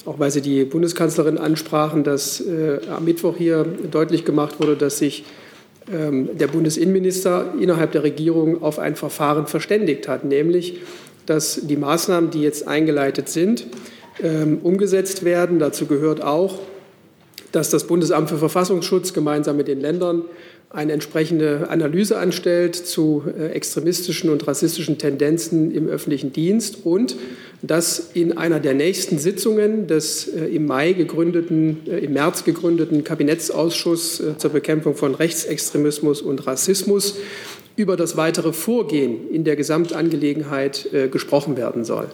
[0.06, 2.44] auch weil Sie die Bundeskanzlerin ansprachen, dass
[2.89, 5.24] am Mittwoch hier deutlich gemacht wurde, dass sich
[5.86, 10.80] der Bundesinnenminister innerhalb der Regierung auf ein Verfahren verständigt hat, nämlich
[11.26, 13.66] dass die Maßnahmen, die jetzt eingeleitet sind,
[14.22, 15.60] ähm, umgesetzt werden.
[15.60, 16.60] Dazu gehört auch,
[17.54, 20.24] dass das Bundesamt für Verfassungsschutz gemeinsam mit den Ländern
[20.74, 27.16] eine entsprechende Analyse anstellt zu äh, extremistischen und rassistischen Tendenzen im öffentlichen Dienst und
[27.62, 33.04] dass in einer der nächsten Sitzungen des äh, im Mai gegründeten, äh, im März gegründeten
[33.04, 37.18] Kabinettsausschuss zur Bekämpfung von Rechtsextremismus und Rassismus
[37.76, 42.08] über das weitere Vorgehen in der Gesamtangelegenheit gesprochen werden soll.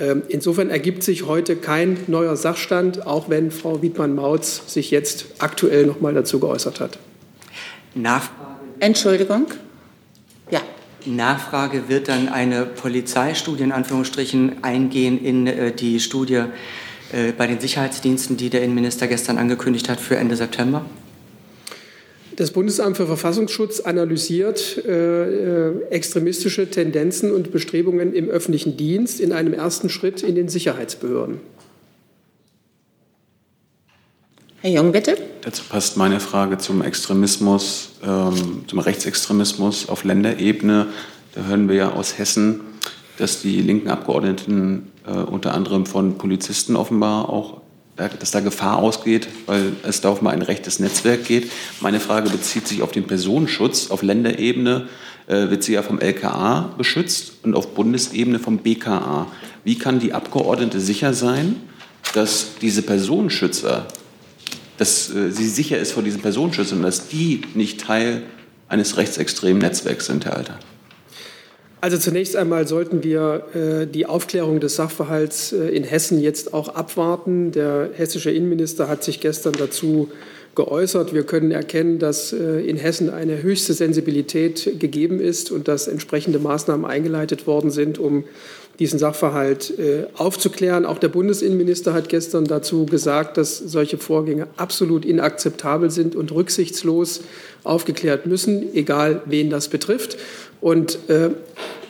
[0.00, 5.86] Ähm, insofern ergibt sich heute kein neuer Sachstand, auch wenn Frau Wiedmann-Mautz sich jetzt aktuell
[5.86, 6.98] noch mal dazu geäußert hat.
[7.94, 8.58] Nachfrage.
[8.80, 9.46] Entschuldigung.
[10.50, 10.60] Ja.
[11.04, 16.44] Nachfrage wird dann eine Polizeistudie in Anführungsstrichen eingehen in äh, die Studie
[17.12, 20.84] äh, bei den Sicherheitsdiensten, die der Innenminister gestern angekündigt hat für Ende September?
[22.38, 29.32] Das Bundesamt für Verfassungsschutz analysiert äh, äh, extremistische Tendenzen und Bestrebungen im öffentlichen Dienst in
[29.32, 31.40] einem ersten Schritt in den Sicherheitsbehörden.
[34.60, 35.16] Herr Jung, bitte.
[35.40, 40.86] Dazu passt meine Frage zum Extremismus, ähm, zum Rechtsextremismus auf Länderebene.
[41.34, 42.60] Da hören wir ja aus Hessen,
[43.16, 47.62] dass die linken Abgeordneten äh, unter anderem von Polizisten offenbar auch
[47.98, 51.50] dass da Gefahr ausgeht, weil es da um ein rechtes Netzwerk geht.
[51.80, 53.90] Meine Frage bezieht sich auf den Personenschutz.
[53.90, 54.88] Auf Länderebene
[55.26, 59.26] äh, wird sie ja vom LKA beschützt und auf Bundesebene vom BKA.
[59.64, 61.56] Wie kann die Abgeordnete sicher sein,
[62.14, 63.86] dass diese Personenschützer,
[64.76, 68.22] dass äh, sie sicher ist vor diesen Personenschützern und dass die nicht Teil
[68.68, 70.58] eines rechtsextremen Netzwerks sind, Herr Alter?
[71.80, 76.70] Also zunächst einmal sollten wir äh, die Aufklärung des Sachverhalts äh, in Hessen jetzt auch
[76.70, 77.52] abwarten.
[77.52, 80.08] Der hessische Innenminister hat sich gestern dazu
[80.56, 81.14] geäußert.
[81.14, 86.40] Wir können erkennen, dass äh, in Hessen eine höchste Sensibilität gegeben ist und dass entsprechende
[86.40, 88.24] Maßnahmen eingeleitet worden sind, um
[88.80, 90.84] diesen Sachverhalt äh, aufzuklären.
[90.84, 97.22] Auch der Bundesinnenminister hat gestern dazu gesagt, dass solche Vorgänge absolut inakzeptabel sind und rücksichtslos
[97.64, 100.16] aufgeklärt müssen, egal wen das betrifft.
[100.60, 101.30] Und äh,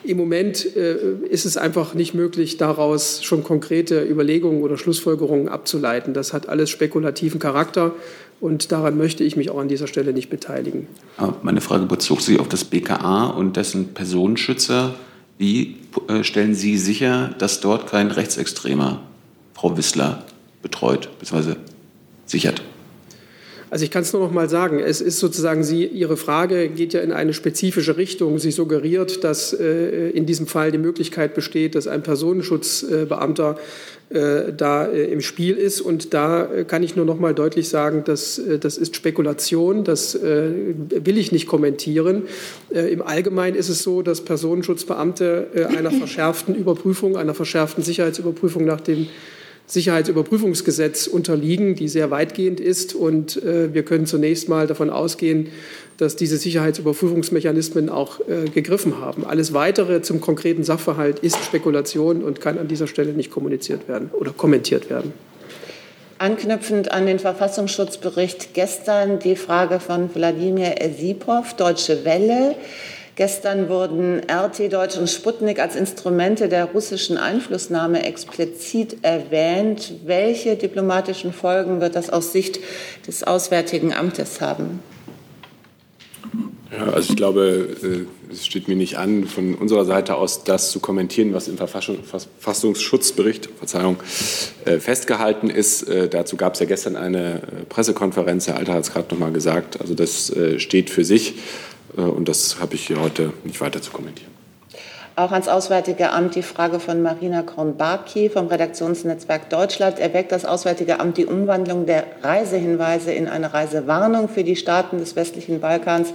[0.05, 0.97] im Moment äh,
[1.29, 6.15] ist es einfach nicht möglich, daraus schon konkrete Überlegungen oder Schlussfolgerungen abzuleiten.
[6.15, 7.93] Das hat alles spekulativen Charakter
[8.41, 10.87] und daran möchte ich mich auch an dieser Stelle nicht beteiligen.
[11.43, 14.95] Meine Frage bezog sich auf das BKA und dessen Personenschützer.
[15.39, 15.77] Wie
[16.09, 19.03] äh, stellen Sie sicher, dass dort kein Rechtsextremer
[19.55, 20.25] Frau Wissler
[20.63, 21.55] betreut bzw.
[22.27, 22.63] sichert?
[23.71, 26.95] Also ich kann es nur noch mal sagen, es ist sozusagen Sie, Ihre Frage geht
[26.95, 28.39] ja in eine spezifische Richtung.
[28.39, 33.57] Sie suggeriert, dass äh, in diesem Fall die Möglichkeit besteht, dass ein Personenschutzbeamter
[34.11, 35.83] äh, da äh, im Spiel ist.
[35.83, 39.85] Und da äh, kann ich nur noch mal deutlich sagen, dass äh, das ist Spekulation,
[39.85, 40.51] das äh,
[40.89, 42.23] will ich nicht kommentieren.
[42.71, 49.09] Im Allgemeinen ist es so, dass Personenschutzbeamte einer verschärften Überprüfung, einer verschärften Sicherheitsüberprüfung nach dem
[49.69, 52.95] Sicherheitsüberprüfungsgesetz unterliegen, die sehr weitgehend ist.
[52.95, 55.49] Und äh, wir können zunächst mal davon ausgehen,
[55.99, 59.25] dass diese Sicherheitsüberprüfungsmechanismen auch äh, gegriffen haben.
[59.27, 64.11] Alles Weitere zum konkreten Sachverhalt ist Spekulation und kann an dieser Stelle nicht kommuniziert werden
[64.19, 65.13] oder kommentiert werden.
[66.19, 72.57] Anknüpfend an den Verfassungsschutzbericht gestern die Frage von Wladimir Esipov, Deutsche Welle.
[73.19, 79.95] Gestern wurden RT Deutsch und Sputnik als Instrumente der russischen Einflussnahme explizit erwähnt.
[80.05, 82.61] Welche diplomatischen Folgen wird das aus Sicht
[83.09, 84.79] des Auswärtigen Amtes haben?
[86.71, 90.71] Ja, also ich glaube, äh, es steht mir nicht an, von unserer Seite aus das
[90.71, 93.97] zu kommentieren, was im Verfassungsschutzbericht Verzeihung,
[94.65, 95.89] äh, festgehalten ist.
[95.89, 99.33] Äh, dazu gab es ja gestern eine Pressekonferenz, Herr Alter hat es gerade noch mal
[99.33, 99.81] gesagt.
[99.81, 101.35] Also das steht für sich.
[101.97, 104.39] Äh, und das habe ich hier heute nicht weiter zu kommentieren.
[105.17, 109.99] Auch ans Auswärtige Amt die Frage von Marina Kornbarki vom Redaktionsnetzwerk Deutschland.
[109.99, 115.17] Erweckt das Auswärtige Amt die Umwandlung der Reisehinweise in eine Reisewarnung für die Staaten des
[115.17, 116.13] westlichen Balkans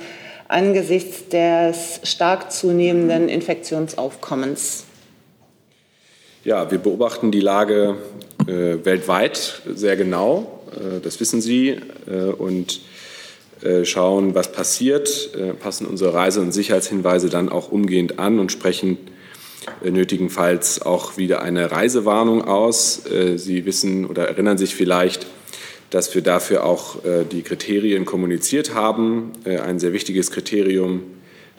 [0.48, 4.86] angesichts des stark zunehmenden Infektionsaufkommens?
[6.46, 7.98] Ja, wir beobachten die Lage
[8.48, 10.62] äh, weltweit sehr genau.
[10.72, 11.78] Äh, das wissen Sie.
[12.08, 12.80] Äh, und
[13.86, 18.98] schauen, was passiert, äh, passen unsere Reise- und Sicherheitshinweise dann auch umgehend an und sprechen
[19.84, 23.04] äh, nötigenfalls auch wieder eine Reisewarnung aus.
[23.36, 25.28] Sie wissen oder erinnern sich vielleicht,
[25.90, 26.98] dass wir dafür auch
[27.32, 29.32] die Kriterien kommuniziert haben.
[29.46, 31.04] Ein sehr wichtiges Kriterium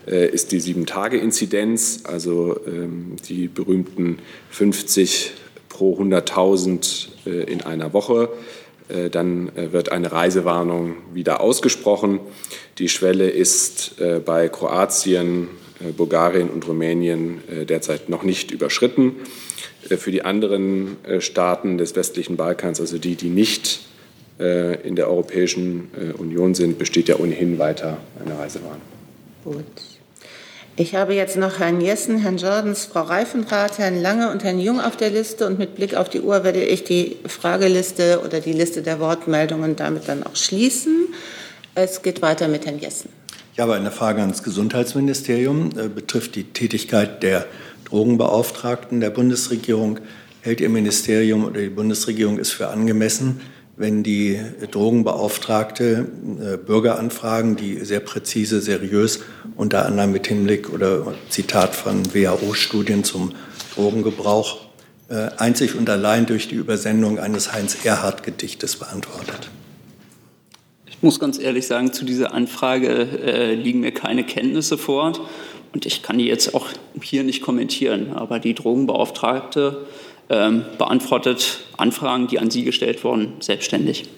[0.06, 4.18] ist die Sieben-Tage-Inzidenz, also ähm, die berühmten
[4.50, 5.32] 50
[5.68, 8.28] pro 100.000 in einer Woche.
[8.88, 12.20] Äh, dann äh, wird eine Reisewarnung wieder ausgesprochen.
[12.78, 15.48] Die Schwelle ist äh, bei Kroatien,
[15.96, 19.16] Bulgarien und Rumänien derzeit noch nicht überschritten.
[19.82, 23.80] Für die anderen Staaten des westlichen Balkans, also die, die nicht
[24.38, 28.80] in der Europäischen Union sind, besteht ja ohnehin weiter eine Reisewarnung.
[29.44, 29.93] Gut.
[30.76, 34.80] Ich habe jetzt noch Herrn Jessen, Herrn Jordans, Frau Reifenrath, Herrn Lange und Herrn Jung
[34.80, 35.46] auf der Liste.
[35.46, 39.76] Und mit Blick auf die Uhr werde ich die Frageliste oder die Liste der Wortmeldungen
[39.76, 41.06] damit dann auch schließen.
[41.76, 43.08] Es geht weiter mit Herrn Jessen.
[43.52, 47.46] Ich habe eine Frage ans Gesundheitsministerium, äh, betrifft die Tätigkeit der
[47.84, 50.00] Drogenbeauftragten der Bundesregierung.
[50.40, 53.40] Hält Ihr Ministerium oder die Bundesregierung es für angemessen,
[53.76, 56.06] wenn die Drogenbeauftragte
[56.40, 59.20] äh, Bürgeranfragen, die sehr präzise, seriös,
[59.56, 63.32] unter anderem mit Hinblick oder Zitat von WHO-Studien zum
[63.74, 64.60] Drogengebrauch,
[65.08, 69.50] äh, einzig und allein durch die Übersendung eines Heinz-Erhardt-Gedichtes beantwortet.
[70.86, 75.12] Ich muss ganz ehrlich sagen, zu dieser Anfrage äh, liegen mir keine Kenntnisse vor.
[75.74, 76.68] Und ich kann die jetzt auch
[77.02, 78.12] hier nicht kommentieren.
[78.14, 79.86] Aber die Drogenbeauftragte
[80.30, 84.08] ähm, beantwortet Anfragen, die an Sie gestellt wurden, selbstständig.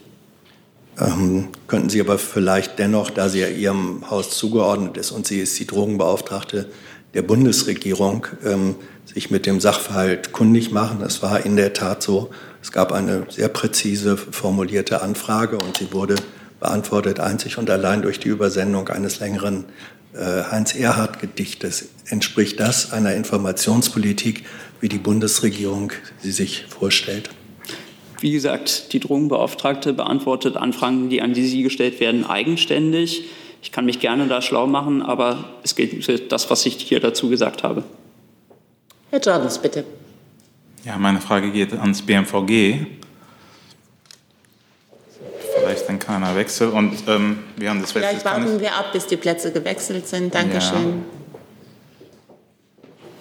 [0.98, 5.40] Ähm, könnten Sie aber vielleicht dennoch, da sie ja Ihrem Haus zugeordnet ist und sie
[5.40, 6.70] ist die Drogenbeauftragte
[7.14, 11.02] der Bundesregierung, ähm, sich mit dem Sachverhalt kundig machen.
[11.02, 12.30] Es war in der Tat so,
[12.62, 16.16] Es gab eine sehr präzise formulierte Anfrage und sie wurde
[16.59, 19.66] beantwortet einzig und allein durch die Übersendung eines längeren
[20.14, 21.88] äh, Heinz-Erhardt-Gedichtes.
[22.09, 24.44] Entspricht das einer Informationspolitik,
[24.80, 27.30] wie die Bundesregierung sie sich vorstellt?
[28.20, 33.24] Wie gesagt, die Drogenbeauftragte beantwortet Anfragen, die an Sie gestellt werden, eigenständig.
[33.61, 37.00] Ich kann mich gerne da schlau machen, aber es gilt für das, was ich hier
[37.00, 37.82] dazu gesagt habe.
[39.11, 39.84] Herr Jordans, bitte.
[40.84, 42.86] Ja, meine Frage geht ans BMVG.
[45.59, 48.22] Vielleicht ein kleiner Wechsel und ähm, während des Wechsels.
[48.22, 50.34] Vielleicht warten wir ab, bis die Plätze gewechselt sind.
[50.34, 50.76] Dankeschön.
[50.76, 51.26] Ja.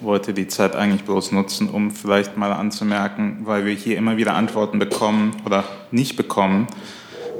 [0.06, 4.34] Wollte die Zeit eigentlich bloß nutzen, um vielleicht mal anzumerken, weil wir hier immer wieder
[4.34, 6.68] Antworten bekommen oder nicht bekommen,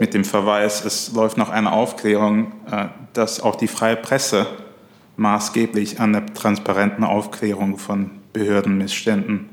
[0.00, 4.48] mit dem Verweis, es läuft noch eine Aufklärung, äh, dass auch die freie Presse
[5.16, 9.48] maßgeblich an der transparenten Aufklärung von Behördenmissständen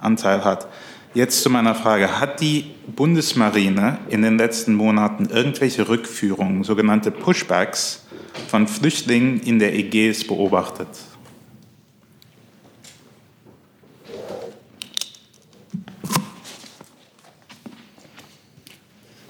[0.00, 0.66] Anteil hat.
[1.14, 2.18] Jetzt zu meiner Frage.
[2.18, 8.04] Hat die Bundesmarine in den letzten Monaten irgendwelche Rückführungen, sogenannte Pushbacks,
[8.48, 10.88] von Flüchtlingen in der Ägäis beobachtet?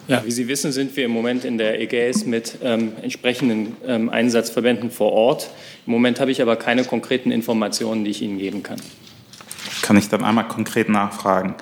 [0.06, 4.10] Ja, wie Sie wissen, sind wir im Moment in der Ägäis mit ähm, entsprechenden ähm,
[4.10, 5.48] Einsatzverbänden vor Ort.
[5.86, 8.76] Im Moment habe ich aber keine konkreten Informationen, die ich Ihnen geben kann.
[9.80, 11.54] Kann ich dann einmal konkret nachfragen?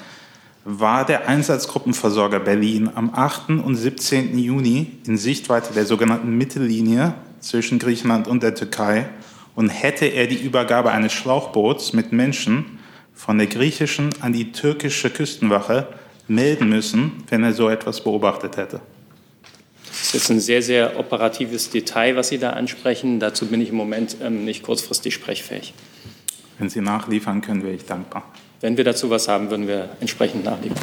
[0.64, 3.50] War der Einsatzgruppenversorger Berlin am 8.
[3.50, 4.36] und 17.
[4.36, 9.08] Juni in Sichtweite der sogenannten Mittellinie zwischen Griechenland und der Türkei
[9.54, 12.80] und hätte er die Übergabe eines Schlauchboots mit Menschen
[13.14, 15.86] von der griechischen an die türkische Küstenwache
[16.28, 18.80] melden müssen, wenn er so etwas beobachtet hätte.
[19.86, 23.20] Das ist jetzt ein sehr, sehr operatives Detail, was Sie da ansprechen.
[23.20, 25.74] Dazu bin ich im Moment ähm, nicht kurzfristig sprechfähig.
[26.58, 28.24] Wenn Sie nachliefern können, wäre ich dankbar.
[28.60, 30.78] Wenn wir dazu was haben, würden wir entsprechend nachliefern.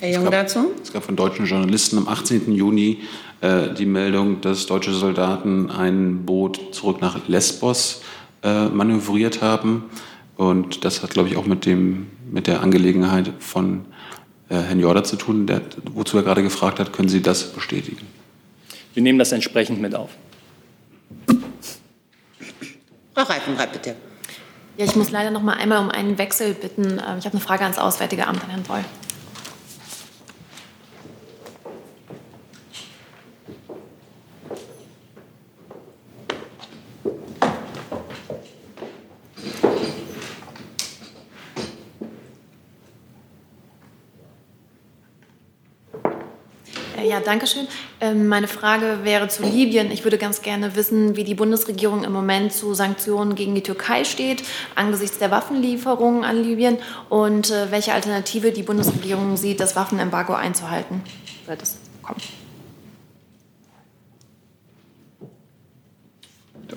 [0.00, 0.72] Herr Jung dazu?
[0.82, 2.52] Es gab von deutschen Journalisten am 18.
[2.52, 3.00] Juni
[3.40, 8.02] äh, die Meldung, dass deutsche Soldaten ein Boot zurück nach Lesbos
[8.42, 9.84] äh, manövriert haben.
[10.36, 13.84] Und das hat, glaube ich, auch mit, dem, mit der Angelegenheit von
[14.48, 15.62] äh, Herrn Jorda zu tun, der,
[15.92, 16.92] wozu er gerade gefragt hat.
[16.92, 18.06] Können Sie das bestätigen?
[18.94, 20.10] Wir nehmen das entsprechend mit auf.
[23.14, 23.96] Frau Reifenreit, bitte.
[24.76, 26.84] Ja, ich muss leider noch mal einmal um einen Wechsel bitten.
[26.84, 28.84] Ähm, ich habe eine Frage ans Auswärtige Amt an Herrn Doll.
[47.14, 47.68] Ja, danke schön.
[48.00, 49.92] Ähm, meine Frage wäre zu Libyen.
[49.92, 54.02] Ich würde ganz gerne wissen, wie die Bundesregierung im Moment zu Sanktionen gegen die Türkei
[54.02, 54.42] steht,
[54.74, 56.76] angesichts der Waffenlieferungen an Libyen
[57.10, 61.02] und äh, welche Alternative die Bundesregierung sieht, das Waffenembargo einzuhalten.
[61.46, 62.18] Wird das kommen?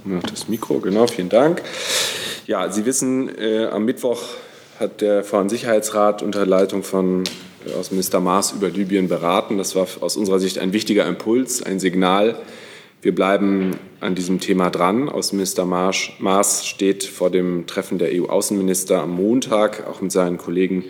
[0.04, 1.64] Noch das Mikro, genau, vielen Dank.
[2.46, 4.22] Ja, Sie wissen, äh, am Mittwoch
[4.80, 7.24] hat der Vereinssicherheitsrat unter Leitung von
[7.78, 9.58] Außenminister Maas über Libyen beraten.
[9.58, 12.40] Das war aus unserer Sicht ein wichtiger Impuls, ein Signal.
[13.02, 15.08] Wir bleiben an diesem Thema dran.
[15.08, 20.84] Außenminister Maas steht vor dem Treffen der EU-Außenminister am Montag, auch mit seinen Kollegen,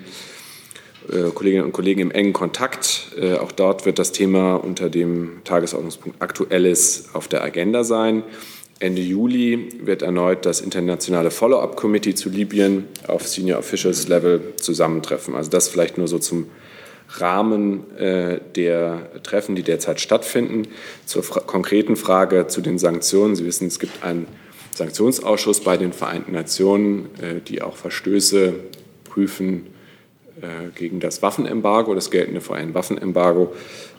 [1.12, 3.12] äh, Kolleginnen und Kollegen im engen Kontakt.
[3.20, 8.24] Äh, auch dort wird das Thema unter dem Tagesordnungspunkt Aktuelles auf der Agenda sein.
[8.80, 15.36] Ende Juli wird erneut das internationale Follow-up-Committee zu Libyen auf Senior Officials Level zusammentreffen.
[15.36, 16.48] Also das vielleicht nur so zum
[17.10, 20.68] Rahmen äh, der Treffen, die derzeit stattfinden.
[21.06, 23.36] Zur konkreten Frage zu den Sanktionen.
[23.36, 24.28] Sie wissen, es gibt einen
[24.76, 28.54] Sanktionsausschuss bei den Vereinten Nationen, äh, die auch Verstöße
[29.06, 29.68] prüfen
[30.42, 33.54] äh, gegen das Waffenembargo, das geltende VN-Waffenembargo.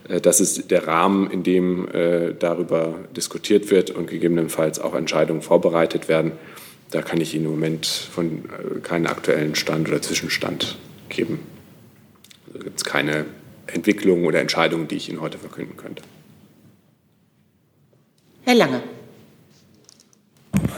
[0.09, 1.86] Das ist der Rahmen, in dem
[2.38, 6.32] darüber diskutiert wird und gegebenenfalls auch Entscheidungen vorbereitet werden.
[6.90, 8.44] Da kann ich Ihnen im Moment von
[8.82, 10.78] keinen aktuellen Stand oder Zwischenstand
[11.11, 11.40] geben.
[12.52, 13.26] Da gibt es keine
[13.66, 16.02] Entwicklungen oder Entscheidungen, die ich Ihnen heute verkünden könnte.
[18.44, 18.82] Herr Lange.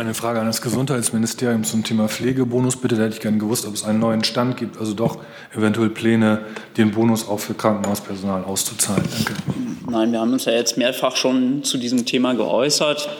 [0.00, 2.76] Eine Frage an das Gesundheitsministerium zum Thema Pflegebonus.
[2.76, 5.18] Bitte, da hätte ich gerne gewusst, ob es einen neuen Stand gibt, also doch
[5.54, 6.40] eventuell Pläne,
[6.78, 9.04] den Bonus auch für Krankenhauspersonal auszuzahlen.
[9.12, 9.34] Danke.
[9.90, 13.10] Nein, wir haben uns ja jetzt mehrfach schon zu diesem Thema geäußert.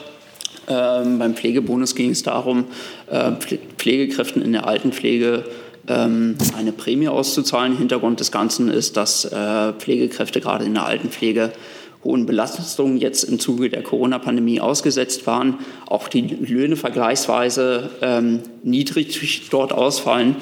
[0.67, 2.65] Ähm, beim Pflegebonus ging es darum,
[3.11, 3.33] äh,
[3.77, 5.43] Pflegekräften in der Altenpflege
[5.87, 7.77] ähm, eine Prämie auszuzahlen.
[7.77, 11.51] Hintergrund des Ganzen ist, dass äh, Pflegekräfte gerade in der Altenpflege
[12.03, 19.49] hohen Belastungen jetzt im Zuge der Corona-Pandemie ausgesetzt waren, auch die Löhne vergleichsweise ähm, niedrig
[19.49, 20.35] dort ausfallen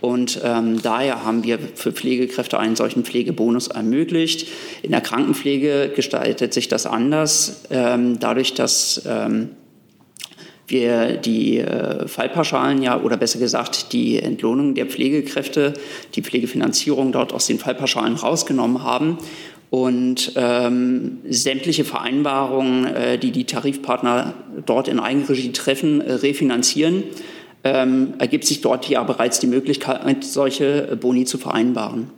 [0.00, 4.48] Und ähm, daher haben wir für Pflegekräfte einen solchen Pflegebonus ermöglicht.
[4.82, 9.50] In der Krankenpflege gestaltet sich das anders, ähm, dadurch, dass ähm,
[10.66, 15.74] wir die äh, Fallpauschalen ja oder besser gesagt die Entlohnung der Pflegekräfte,
[16.14, 19.18] die Pflegefinanzierung dort aus den Fallpauschalen rausgenommen haben
[19.74, 24.32] und ähm, sämtliche Vereinbarungen, äh, die die Tarifpartner
[24.64, 27.02] dort in Eigenregie treffen, äh, refinanzieren,
[27.64, 32.10] ähm, ergibt sich dort ja bereits die Möglichkeit, solche Boni zu vereinbaren.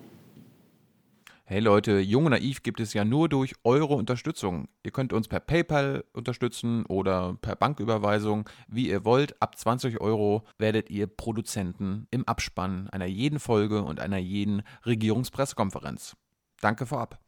[1.46, 4.68] Hey Leute, Jung und Naiv gibt es ja nur durch eure Unterstützung.
[4.82, 9.40] Ihr könnt uns per PayPal unterstützen oder per Banküberweisung, wie ihr wollt.
[9.40, 16.16] Ab 20 Euro werdet ihr Produzenten im Abspann einer jeden Folge und einer jeden Regierungspressekonferenz.
[16.60, 17.18] Danke vorab.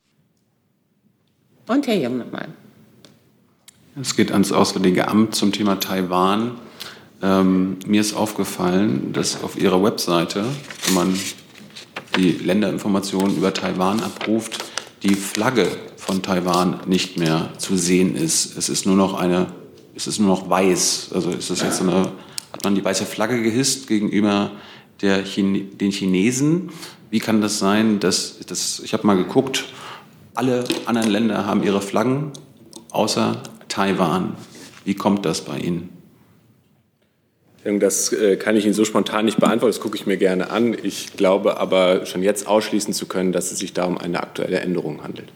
[1.69, 2.49] Und Herr Jung nochmal.
[4.01, 6.53] Es geht ans Auswärtige Amt zum Thema Taiwan.
[7.23, 10.47] Ähm, mir ist aufgefallen, dass auf Ihrer Webseite,
[10.87, 11.21] wenn man
[12.17, 14.65] die Länderinformationen über Taiwan abruft,
[15.03, 18.57] die Flagge von Taiwan nicht mehr zu sehen ist.
[18.57, 19.49] Es ist nur noch eine,
[19.95, 21.11] es ist nur noch weiß.
[21.13, 22.13] Also ist das jetzt eine,
[22.51, 24.53] hat man die weiße Flagge gehisst gegenüber
[25.03, 26.71] der Chine, den Chinesen?
[27.11, 29.67] Wie kann das sein, dass, dass ich habe mal geguckt,
[30.39, 32.31] alle anderen Länder haben ihre Flaggen,
[32.93, 34.37] außer Taiwan.
[34.85, 35.91] Wie kommt das bei Ihnen?
[37.65, 40.77] Das äh, kann ich Ihnen so spontan nicht beantworten, das gucke ich mir gerne an.
[40.81, 44.61] Ich glaube aber schon jetzt ausschließen zu können, dass es sich da um eine aktuelle
[44.61, 45.29] Änderung handelt.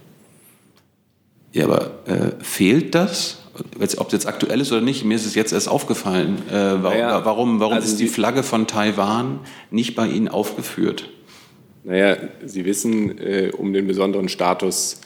[1.51, 3.39] Ja, aber äh, fehlt das?
[3.99, 6.39] Ob es jetzt aktuell ist oder nicht, mir ist es jetzt erst aufgefallen.
[6.49, 9.41] Äh, warum, naja, warum, warum also ist die Flagge von Taiwan
[9.71, 11.11] nicht bei Ihnen aufgeführt?
[11.85, 15.01] Naja, Sie wissen äh, um den besonderen Status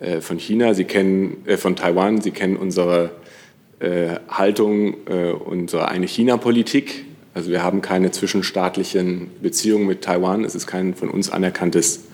[0.00, 3.10] äh, von China, Sie kennen äh, von Taiwan, Sie kennen unsere
[3.78, 7.04] äh, Haltung, äh, unsere eine China-Politik.
[7.34, 10.44] Also wir haben keine zwischenstaatlichen Beziehungen mit Taiwan.
[10.44, 12.08] Es ist kein von uns anerkanntes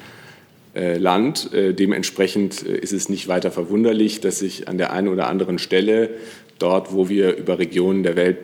[0.75, 1.51] äh, Land.
[1.55, 6.11] Dementsprechend ist es nicht weiter verwunderlich, dass sich an der einen oder anderen Stelle
[6.59, 8.37] dort, wo wir über Regionen der Welt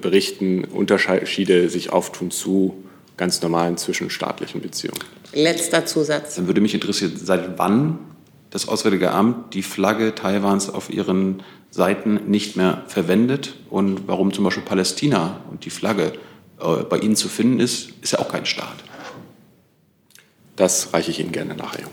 [0.00, 2.74] berichten, Unterschiede sich auftun zu
[3.18, 5.00] ganz normalen zwischenstaatlichen Beziehungen.
[5.34, 6.36] Letzter Zusatz.
[6.36, 7.98] Dann würde mich interessieren, seit wann
[8.50, 14.44] das Auswärtige Amt die Flagge Taiwans auf ihren Seiten nicht mehr verwendet und warum zum
[14.44, 16.12] Beispiel Palästina und die Flagge
[16.60, 18.76] äh, bei Ihnen zu finden ist, ist ja auch kein Staat.
[20.56, 21.84] Das reiche ich Ihnen gerne nachher.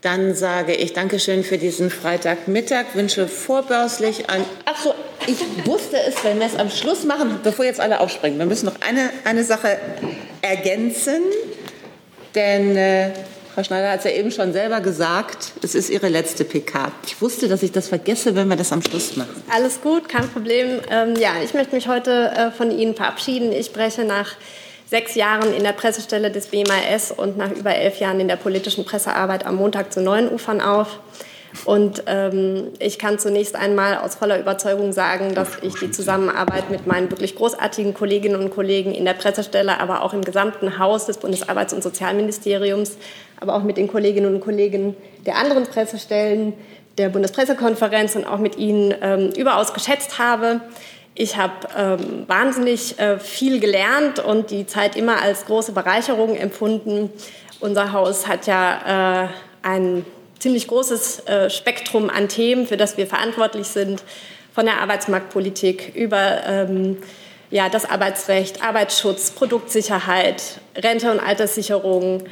[0.00, 4.44] Dann sage ich Dankeschön für diesen Freitagmittag, wünsche vorbörslich ein.
[4.64, 4.94] Achso,
[5.26, 8.38] ich wusste es, wenn wir es am Schluss machen, bevor jetzt alle aufspringen.
[8.38, 9.78] Wir müssen noch eine, eine Sache
[10.42, 11.22] ergänzen,
[12.34, 13.10] denn äh,
[13.54, 16.92] Frau Schneider hat es ja eben schon selber gesagt, es ist Ihre letzte PK.
[17.04, 19.42] Ich wusste, dass ich das vergesse, wenn wir das am Schluss machen.
[19.52, 20.80] Alles gut, kein Problem.
[20.90, 23.52] Ähm, ja, ich möchte mich heute äh, von Ihnen verabschieden.
[23.52, 24.36] Ich breche nach
[24.88, 28.84] sechs Jahren in der Pressestelle des BMAS und nach über elf Jahren in der politischen
[28.84, 31.00] Pressearbeit am Montag zu neuen Ufern auf.
[31.64, 36.86] Und ähm, ich kann zunächst einmal aus voller Überzeugung sagen, dass ich die Zusammenarbeit mit
[36.86, 41.20] meinen wirklich großartigen Kolleginnen und Kollegen in der Pressestelle, aber auch im gesamten Haus des
[41.20, 42.96] Bundesarbeits- und Sozialministeriums,
[43.40, 44.96] aber auch mit den Kolleginnen und Kollegen
[45.26, 46.52] der anderen Pressestellen,
[46.98, 50.60] der Bundespressekonferenz und auch mit Ihnen ähm, überaus geschätzt habe.
[51.14, 57.10] Ich habe ähm, wahnsinnig äh, viel gelernt und die Zeit immer als große Bereicherung empfunden.
[57.58, 59.28] Unser Haus hat ja äh,
[59.62, 60.04] ein
[60.40, 64.02] ziemlich großes äh, Spektrum an Themen, für das wir verantwortlich sind,
[64.52, 66.96] von der Arbeitsmarktpolitik über ähm,
[67.50, 72.24] ja, das Arbeitsrecht, Arbeitsschutz, Produktsicherheit, Rente und Alterssicherung,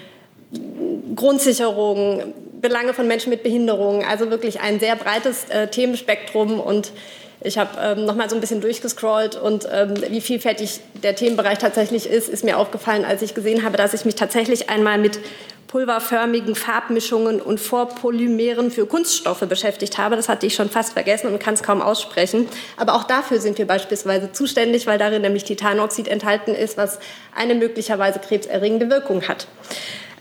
[1.15, 6.61] Grundsicherung, Belange von Menschen mit Behinderungen, also wirklich ein sehr breites äh, Themenspektrum.
[6.61, 6.93] Und
[7.41, 11.59] ich habe ähm, noch mal so ein bisschen durchgescrollt und ähm, wie vielfältig der Themenbereich
[11.59, 15.21] tatsächlich ist, ist mir aufgefallen, als ich gesehen habe, dass ich mich tatsächlich einmal mit
[15.69, 20.17] pulverförmigen Farbmischungen und Vorpolymeren für Kunststoffe beschäftigt habe.
[20.17, 22.49] Das hatte ich schon fast vergessen und kann es kaum aussprechen.
[22.77, 26.99] Aber auch dafür sind wir beispielsweise zuständig, weil darin nämlich Titanoxid enthalten ist, was
[27.37, 29.47] eine möglicherweise krebserregende Wirkung hat.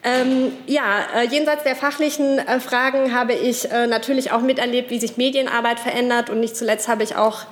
[0.04, 5.00] Ähm, ja, äh, jenseits der fachlichen äh, Fragen habe ich äh, natürlich auch miterlebt, wie
[5.00, 7.46] sich Medienarbeit verändert und nicht zuletzt habe ich auch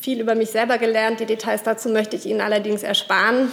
[0.00, 1.20] viel über mich selber gelernt.
[1.20, 3.52] Die Details dazu möchte ich Ihnen allerdings ersparen.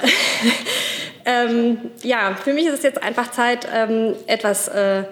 [1.24, 5.04] ähm, ja, für mich ist es jetzt einfach Zeit, ähm, etwas äh,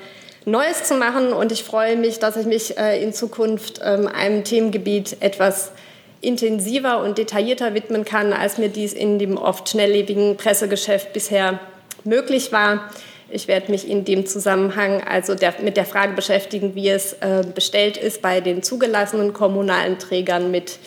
[0.45, 4.45] Neues zu machen und ich freue mich, dass ich mich äh, in Zukunft ähm, einem
[4.45, 5.73] Themengebiet etwas
[6.21, 11.61] intensiver und detaillierter widmen kann, als mir dies in dem oft schnelllebigen Pressegeschäft bisher
[12.05, 12.91] möglich war.
[13.29, 17.43] Ich werde mich in dem Zusammenhang also der, mit der Frage beschäftigen, wie es äh,
[17.55, 20.79] bestellt ist bei den zugelassenen kommunalen Trägern mit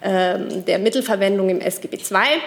[0.00, 2.40] äh, der Mittelverwendung im SGB II.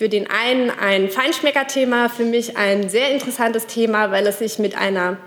[0.00, 4.74] Für den einen ein Feinschmeckerthema, für mich ein sehr interessantes Thema, weil es sich mit
[4.74, 5.18] einer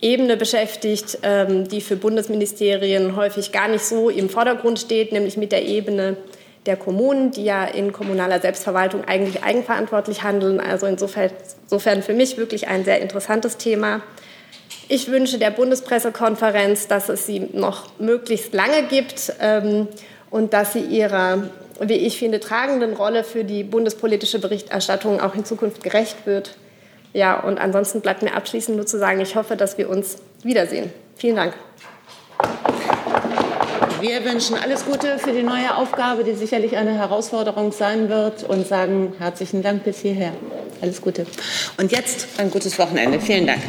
[0.00, 5.52] Ebene beschäftigt, ähm, die für Bundesministerien häufig gar nicht so im Vordergrund steht, nämlich mit
[5.52, 6.16] der Ebene
[6.64, 10.58] der Kommunen, die ja in kommunaler Selbstverwaltung eigentlich eigenverantwortlich handeln.
[10.58, 14.00] Also insofern, für mich wirklich ein sehr interessantes Thema.
[14.88, 19.86] Ich wünsche der Bundespressekonferenz, dass es sie noch möglichst lange gibt ähm,
[20.30, 21.50] und dass sie ihrer,
[21.80, 26.56] wie ich finde, tragenden Rolle für die bundespolitische Berichterstattung auch in Zukunft gerecht wird.
[27.12, 30.92] Ja, und ansonsten bleibt mir abschließend nur zu sagen, ich hoffe, dass wir uns wiedersehen.
[31.16, 31.54] Vielen Dank.
[34.00, 38.66] Wir wünschen alles Gute für die neue Aufgabe, die sicherlich eine Herausforderung sein wird und
[38.66, 40.32] sagen herzlichen Dank bis hierher.
[40.82, 41.26] Alles Gute.
[41.78, 43.18] Und jetzt ein gutes Wochenende.
[43.20, 43.62] Vielen Dank.